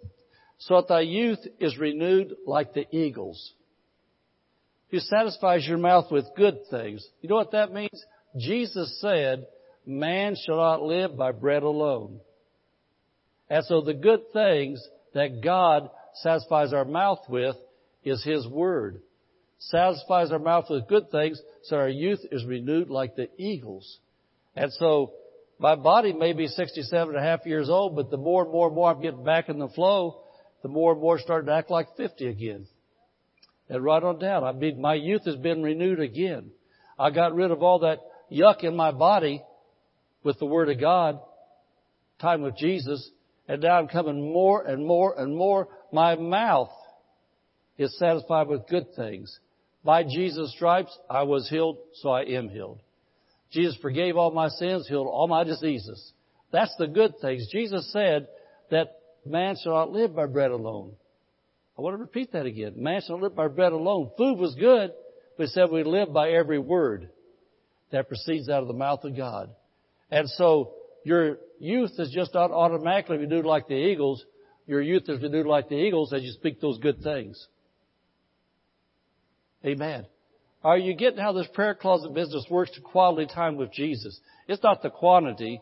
[0.58, 3.54] so that thy youth is renewed like the eagles
[4.92, 7.04] who satisfies your mouth with good things.
[7.22, 8.04] You know what that means?
[8.38, 9.46] Jesus said,
[9.86, 12.20] man shall not live by bread alone.
[13.48, 17.56] And so the good things that God satisfies our mouth with
[18.04, 19.00] is His Word.
[19.58, 23.98] Satisfies our mouth with good things so our youth is renewed like the eagles.
[24.54, 25.12] And so
[25.62, 28.66] my body may be 67 and a half years old, but the more and more
[28.66, 30.24] and more I'm getting back in the flow,
[30.62, 32.66] the more and more I'm starting to act like 50 again.
[33.68, 34.42] And right on down.
[34.42, 36.50] I mean, my youth has been renewed again.
[36.98, 38.00] I got rid of all that
[38.30, 39.40] yuck in my body
[40.24, 41.20] with the Word of God,
[42.20, 43.08] time with Jesus,
[43.46, 45.68] and now I'm coming more and more and more.
[45.92, 46.72] My mouth
[47.78, 49.38] is satisfied with good things.
[49.84, 52.80] By Jesus' stripes, I was healed, so I am healed.
[53.52, 56.12] Jesus forgave all my sins, healed all my diseases.
[56.52, 57.48] That's the good things.
[57.52, 58.28] Jesus said
[58.70, 60.94] that man shall not live by bread alone,
[61.76, 62.74] I want to repeat that again.
[62.76, 64.10] Man shall live by bread alone.
[64.16, 64.92] Food was good,
[65.36, 67.08] but he said we live by every word
[67.90, 69.50] that proceeds out of the mouth of God.
[70.10, 70.74] And so
[71.04, 74.24] your youth is just not automatically renewed like the eagles.
[74.66, 77.46] Your youth is renewed like the eagles as you speak those good things.
[79.64, 80.06] Amen.
[80.64, 84.18] Are you getting how this prayer closet business works to quality time with Jesus?
[84.46, 85.60] It's not the quantity.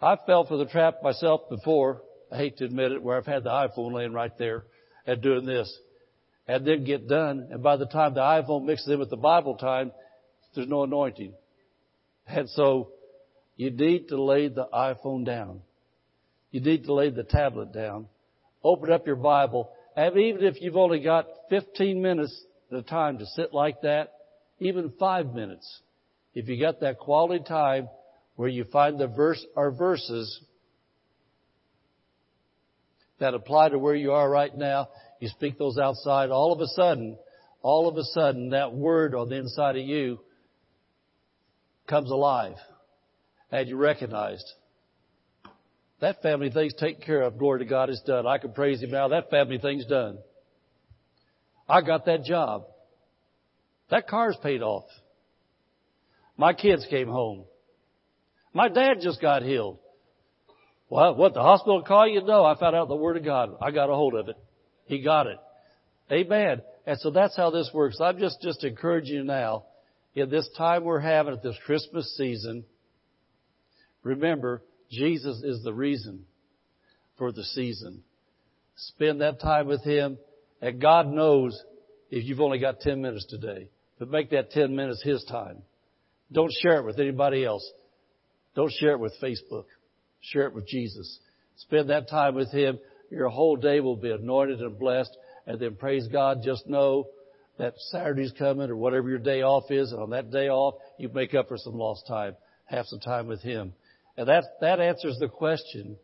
[0.00, 2.02] I fell for the trap myself before.
[2.32, 4.64] I hate to admit it, where I've had the iPhone laying right there
[5.06, 5.72] and doing this.
[6.48, 9.56] And then get done, and by the time the iPhone mixes in with the Bible
[9.56, 9.92] time,
[10.54, 11.32] there's no anointing.
[12.26, 12.90] And so,
[13.56, 15.60] you need to lay the iPhone down.
[16.50, 18.08] You need to lay the tablet down.
[18.62, 19.70] Open up your Bible.
[19.96, 24.12] And even if you've only got 15 minutes at a time to sit like that,
[24.58, 25.80] even five minutes,
[26.34, 27.88] if you got that quality time
[28.36, 30.40] where you find the verse or verses
[33.20, 34.88] that apply to where you are right now.
[35.20, 36.30] You speak those outside.
[36.30, 37.16] All of a sudden,
[37.62, 40.18] all of a sudden, that word on the inside of you
[41.88, 42.56] comes alive
[43.52, 44.52] and you recognized
[46.00, 47.38] that family thing's taken care of.
[47.38, 48.26] Glory to God, it's done.
[48.26, 49.08] I can praise Him now.
[49.08, 50.18] That family thing's done.
[51.68, 52.64] I got that job.
[53.90, 54.84] That car's paid off.
[56.36, 57.44] My kids came home.
[58.52, 59.78] My dad just got healed.
[60.88, 62.22] Well, what, the hospital call you?
[62.22, 63.56] No, I found out the Word of God.
[63.60, 64.36] I got a hold of it.
[64.86, 65.38] He got it.
[66.12, 66.62] Amen.
[66.86, 67.98] And so that's how this works.
[68.00, 69.64] I'm just, just encouraging you now,
[70.14, 72.64] in this time we're having at this Christmas season,
[74.02, 76.24] remember, Jesus is the reason
[77.18, 78.02] for the season.
[78.76, 80.18] Spend that time with Him,
[80.64, 81.62] and God knows
[82.10, 85.58] if you've only got 10 minutes today, but make that 10 minutes His time.
[86.32, 87.70] Don't share it with anybody else.
[88.56, 89.66] Don't share it with Facebook.
[90.22, 91.18] Share it with Jesus.
[91.56, 92.78] Spend that time with Him.
[93.10, 95.14] Your whole day will be anointed and blessed.
[95.46, 97.08] And then praise God, just know
[97.58, 99.92] that Saturday's coming or whatever your day off is.
[99.92, 102.36] And on that day off, you make up for some lost time.
[102.64, 103.74] Have some time with Him.
[104.16, 105.98] And that, that answers the question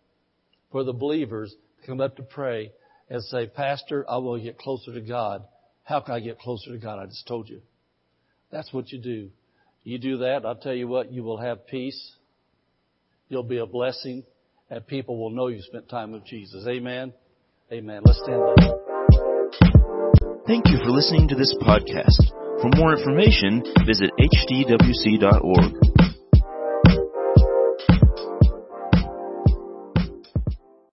[0.70, 2.72] for the believers to come up to pray
[3.10, 5.44] and say, Pastor, I will get closer to God.
[5.82, 7.00] How can I get closer to God?
[7.00, 7.60] I just told you.
[8.50, 9.30] That's what you do.
[9.82, 12.12] You do that, I'll tell you what, you will have peace.
[13.28, 14.24] You'll be a blessing,
[14.68, 16.66] and people will know you spent time with Jesus.
[16.66, 17.12] Amen.
[17.72, 18.02] Amen.
[18.04, 18.56] Let's stand up.
[20.46, 22.32] Thank you for listening to this podcast.
[22.60, 26.09] For more information, visit hdwc.org.